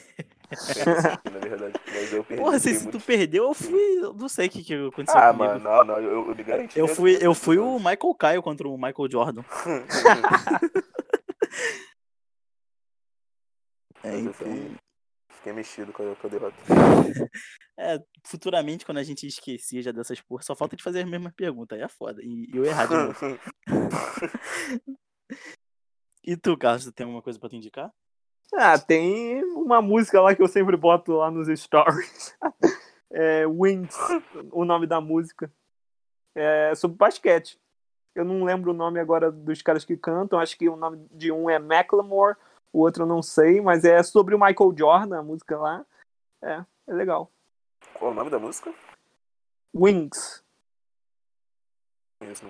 Na 1.32 1.40
verdade. 1.40 1.74
Mas 1.86 2.12
eu 2.12 2.22
perdi. 2.22 2.40
Porra, 2.40 2.60
se, 2.60 2.72
muito 2.84 3.00
tu 3.00 3.04
perdeu, 3.04 3.46
eu 3.46 3.54
fui. 3.54 3.98
Eu 3.98 4.14
não 4.14 4.28
sei 4.28 4.46
o 4.46 4.50
que, 4.50 4.62
que 4.62 4.74
aconteceu 4.74 5.20
Ah, 5.20 5.32
comigo. 5.32 5.44
mano, 5.44 5.64
não, 5.64 5.84
não, 5.84 5.98
eu, 6.00 6.28
eu 6.28 6.36
me 6.36 6.44
garanti. 6.44 6.78
Eu 6.78 6.86
fui, 6.86 7.18
eu 7.20 7.34
fui 7.34 7.58
o 7.58 7.78
Michael 7.80 8.14
Caio 8.16 8.42
contra 8.44 8.68
o 8.68 8.76
Michael 8.76 9.10
Jordan. 9.10 9.42
É, 14.06 14.14
eu 14.14 14.20
então. 14.20 14.32
fiquei, 14.32 14.76
fiquei 15.30 15.52
mexido 15.52 15.92
com 15.92 16.12
a, 16.12 16.14
com 16.14 16.26
a 16.26 16.30
derrota. 16.30 16.56
É, 17.78 18.02
futuramente, 18.24 18.86
quando 18.86 18.98
a 18.98 19.02
gente 19.02 19.26
esquecia 19.26 19.82
já 19.82 19.92
dessas 19.92 20.20
porra, 20.20 20.42
só 20.42 20.54
falta 20.54 20.76
de 20.76 20.82
fazer 20.82 21.00
as 21.00 21.10
mesmas 21.10 21.34
perguntas. 21.34 21.76
Aí 21.76 21.84
é 21.84 21.88
foda. 21.88 22.22
E 22.22 22.50
e 22.50 22.56
eu 22.56 22.64
errar 22.64 22.86
de 22.86 22.94
novo. 22.94 23.38
E 26.28 26.36
tu, 26.36 26.56
Carlos, 26.58 26.84
tu 26.84 26.90
tem 26.90 27.04
alguma 27.04 27.22
coisa 27.22 27.38
pra 27.38 27.48
te 27.48 27.54
indicar? 27.54 27.88
Ah, 28.52 28.76
tem 28.76 29.44
uma 29.54 29.80
música 29.80 30.20
lá 30.20 30.34
que 30.34 30.42
eu 30.42 30.48
sempre 30.48 30.76
boto 30.76 31.12
lá 31.12 31.30
nos 31.30 31.46
stories. 31.60 32.36
É 33.08 33.46
Wings, 33.46 33.96
o 34.50 34.64
nome 34.64 34.86
da 34.86 35.00
música. 35.00 35.50
É 36.34 36.74
sobre 36.74 36.96
basquete. 36.96 37.58
Eu 38.14 38.24
não 38.24 38.44
lembro 38.44 38.72
o 38.72 38.74
nome 38.74 38.98
agora 38.98 39.30
dos 39.30 39.62
caras 39.62 39.84
que 39.84 39.96
cantam. 39.96 40.40
Acho 40.40 40.58
que 40.58 40.68
o 40.68 40.76
nome 40.76 41.06
de 41.12 41.30
um 41.30 41.48
é 41.48 41.58
Macklemore, 41.58 42.36
o 42.76 42.80
outro 42.80 43.04
eu 43.04 43.06
não 43.06 43.22
sei, 43.22 43.58
mas 43.62 43.84
é 43.84 44.02
sobre 44.02 44.34
o 44.34 44.38
Michael 44.38 44.74
Jordan, 44.76 45.18
a 45.18 45.22
música 45.22 45.56
lá. 45.58 45.86
É, 46.42 46.62
é 46.86 46.92
legal. 46.92 47.30
Qual 47.94 48.10
o 48.10 48.14
nome 48.14 48.28
da 48.28 48.38
música? 48.38 48.72
Wings. 49.74 50.44
Isso. 52.22 52.46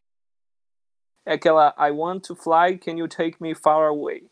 É 1.25 1.35
aquela 1.35 1.75
I 1.79 1.93
want 1.93 2.27
to 2.27 2.35
fly, 2.35 2.77
can 2.77 2.93
you 2.99 3.07
take 3.09 3.41
me 3.41 3.55
far 3.55 3.87
away? 3.87 4.29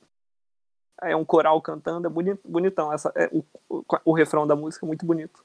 É 1.00 1.14
um 1.14 1.24
coral 1.24 1.60
cantando, 1.62 2.08
é 2.08 2.10
boni- 2.10 2.38
bonitão. 2.44 2.92
Essa, 2.92 3.12
é, 3.14 3.28
o, 3.32 3.44
o, 3.68 3.84
o 4.06 4.12
refrão 4.12 4.46
da 4.46 4.56
música 4.56 4.84
é 4.84 4.88
muito 4.88 5.06
bonito. 5.06 5.44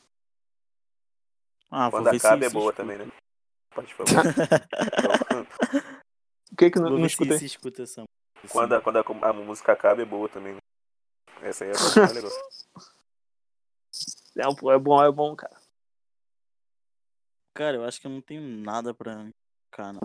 Ah, 1.69 1.89
Quando 1.91 2.07
acaba 2.07 2.43
é 2.45 2.49
boa 2.49 2.71
escuta. 2.71 2.73
também, 2.77 2.97
né? 2.97 3.07
Pode 3.75 3.93
falar. 3.93 4.09
O 6.51 6.55
que 6.59 6.71
que 6.71 6.79
não, 6.79 6.89
não 6.89 7.05
escutei? 7.05 7.37
se 7.37 7.45
escuta 7.45 7.83
essa 7.83 8.01
música. 8.01 8.09
Quando 8.51 8.75
a, 8.75 8.81
quando 8.81 8.97
a, 8.97 9.29
a 9.29 9.33
música 9.33 9.73
acaba 9.73 10.01
é 10.01 10.05
boa 10.05 10.29
também. 10.29 10.53
né? 10.53 10.59
Essa 11.41 11.65
aí 11.65 11.71
é 11.71 11.73
é 11.73 12.13
legal. 12.13 12.31
Não, 14.35 14.55
pô, 14.55 14.71
é 14.71 14.79
bom, 14.79 15.03
é 15.03 15.11
bom, 15.11 15.35
cara. 15.35 15.57
Cara, 17.53 17.77
eu 17.77 17.83
acho 17.83 17.99
que 17.99 18.07
eu 18.07 18.11
não 18.11 18.21
tenho 18.21 18.41
nada 18.41 18.93
pra 18.93 19.13
indicar, 19.13 19.93
não. 19.93 20.01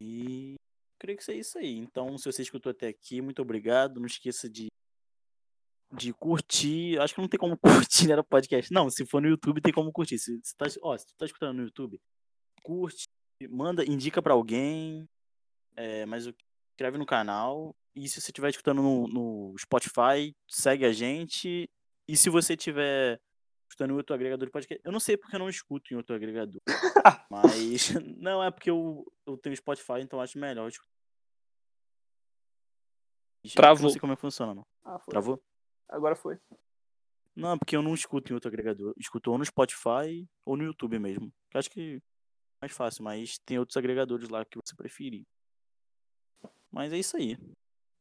E 0.00 0.54
creio 0.98 1.16
que 1.16 1.22
isso 1.22 1.30
é 1.30 1.34
isso 1.36 1.58
aí. 1.58 1.76
Então, 1.76 2.16
se 2.18 2.24
você 2.30 2.42
escutou 2.42 2.70
até 2.70 2.88
aqui, 2.88 3.20
muito 3.20 3.42
obrigado. 3.42 4.00
Não 4.00 4.06
esqueça 4.06 4.48
de, 4.48 4.68
de 5.92 6.12
curtir. 6.12 6.98
Acho 7.00 7.14
que 7.14 7.20
não 7.20 7.28
tem 7.28 7.38
como 7.38 7.56
curtir 7.88 8.08
né, 8.08 8.16
no 8.16 8.24
podcast. 8.24 8.72
Não, 8.72 8.90
se 8.90 9.06
for 9.06 9.20
no 9.20 9.28
YouTube, 9.28 9.60
tem 9.60 9.72
como 9.72 9.92
curtir. 9.92 10.18
Se, 10.18 10.40
se, 10.42 10.56
tá, 10.56 10.66
ó, 10.82 10.96
se 10.96 11.06
tu 11.06 11.14
tá 11.16 11.26
escutando 11.26 11.56
no 11.56 11.64
YouTube, 11.64 12.00
curte, 12.62 13.04
manda, 13.48 13.84
indica 13.84 14.20
pra 14.22 14.34
alguém. 14.34 15.08
É, 15.78 16.04
mas 16.06 16.26
o- 16.26 16.34
inscreve 16.72 16.98
no 16.98 17.06
canal. 17.06 17.74
E 17.94 18.08
se 18.08 18.20
você 18.20 18.30
estiver 18.30 18.50
escutando 18.50 18.82
no, 18.82 19.06
no 19.08 19.54
Spotify, 19.58 20.34
segue 20.48 20.84
a 20.84 20.92
gente. 20.92 21.68
E 22.06 22.16
se 22.16 22.28
você 22.28 22.56
tiver 22.56 23.20
escutando 23.68 23.90
em 23.92 23.94
outro 23.96 24.14
agregador 24.14 24.46
de 24.46 24.52
podcast. 24.52 24.82
Eu 24.84 24.90
não 24.90 24.98
sei 25.00 25.16
porque 25.16 25.36
eu 25.36 25.38
não 25.38 25.48
escuto 25.48 25.92
em 25.92 25.96
outro 25.96 26.14
agregador. 26.16 26.60
mas. 27.30 27.90
Não, 28.18 28.42
é 28.42 28.50
porque 28.50 28.70
eu, 28.70 29.04
eu 29.26 29.36
tenho 29.36 29.54
Spotify, 29.56 30.00
então 30.00 30.20
acho 30.20 30.38
melhor. 30.38 30.68
escutar. 30.68 30.88
Eu 33.44 33.50
Travou. 33.54 33.82
Não 33.84 33.90
sei 33.90 34.00
como 34.00 34.12
é 34.12 34.16
que 34.16 34.20
funciona, 34.22 34.54
não. 34.54 34.66
Ah, 34.84 34.98
foi. 34.98 35.10
Travou? 35.12 35.42
Agora 35.88 36.16
foi. 36.16 36.38
Não, 37.36 37.52
é 37.52 37.58
porque 37.58 37.76
eu 37.76 37.82
não 37.82 37.94
escuto 37.94 38.32
em 38.32 38.34
outro 38.34 38.48
agregador. 38.48 38.92
Escuto 38.98 39.30
ou 39.30 39.38
no 39.38 39.44
Spotify 39.44 40.28
ou 40.44 40.56
no 40.56 40.64
YouTube 40.64 40.98
mesmo. 40.98 41.32
Eu 41.52 41.58
acho 41.58 41.70
que 41.70 41.96
é 41.96 42.66
mais 42.66 42.72
fácil, 42.72 43.04
mas 43.04 43.38
tem 43.38 43.58
outros 43.58 43.76
agregadores 43.76 44.28
lá 44.28 44.44
que 44.44 44.58
você 44.58 44.74
preferir. 44.74 45.24
Mas 46.70 46.92
é 46.92 46.98
isso 46.98 47.16
aí. 47.16 47.36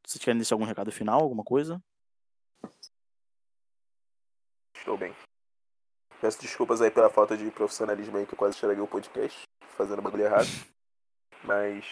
Vocês 0.06 0.24
querem 0.24 0.38
deixar 0.38 0.56
algum 0.56 0.66
recado 0.66 0.92
final, 0.92 1.20
alguma 1.22 1.44
coisa? 1.44 1.82
Estou 4.76 4.98
bem. 4.98 5.14
Peço 6.22 6.42
desculpas 6.42 6.82
aí 6.82 6.90
pela 6.90 7.10
falta 7.10 7.38
de 7.38 7.50
profissionalismo 7.52 8.18
aí 8.18 8.26
que 8.26 8.34
eu 8.34 8.38
quase 8.38 8.56
estraguei 8.56 8.82
o 8.82 8.88
podcast, 8.88 9.44
fazendo 9.76 10.02
bagulho 10.02 10.24
errado. 10.24 10.48
Mas 11.44 11.92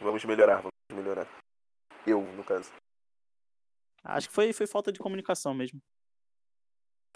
vamos 0.00 0.24
melhorar, 0.24 0.56
vamos 0.56 0.72
melhorar. 0.92 1.26
Eu, 2.06 2.22
no 2.22 2.44
caso. 2.44 2.70
Acho 4.04 4.28
que 4.28 4.34
foi, 4.34 4.52
foi 4.52 4.66
falta 4.66 4.92
de 4.92 5.00
comunicação 5.00 5.52
mesmo. 5.52 5.80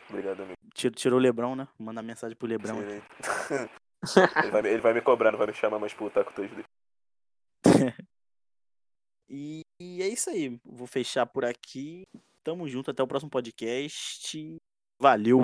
Obrigado, 0.08 0.42
amigo. 0.42 0.56
Tirou, 0.74 0.94
tirou 0.94 1.18
o 1.18 1.22
Lebrão, 1.22 1.54
né? 1.54 1.68
Mandar 1.78 2.02
mensagem 2.02 2.36
pro 2.36 2.48
Lebrão. 2.48 2.76
Sim, 2.76 2.86
né? 2.86 3.02
ele, 4.42 4.50
vai, 4.50 4.62
me- 4.62 4.68
ele 4.70 4.80
vai 4.80 4.94
me 4.94 5.00
cobrar, 5.00 5.30
não 5.30 5.38
vai 5.38 5.46
me 5.46 5.54
chamar 5.54 5.78
mais 5.78 5.94
pro 5.94 6.11
Taco 6.11 6.32
3D. 6.32 6.64
E, 9.31 9.62
e 9.81 10.03
é 10.03 10.09
isso 10.09 10.28
aí. 10.28 10.59
Vou 10.64 10.87
fechar 10.87 11.24
por 11.26 11.45
aqui. 11.45 12.03
Tamo 12.43 12.68
junto 12.68 12.91
até 12.91 13.03
o 13.03 13.07
próximo 13.07 13.31
podcast. 13.31 14.57
Valeu! 15.01 15.41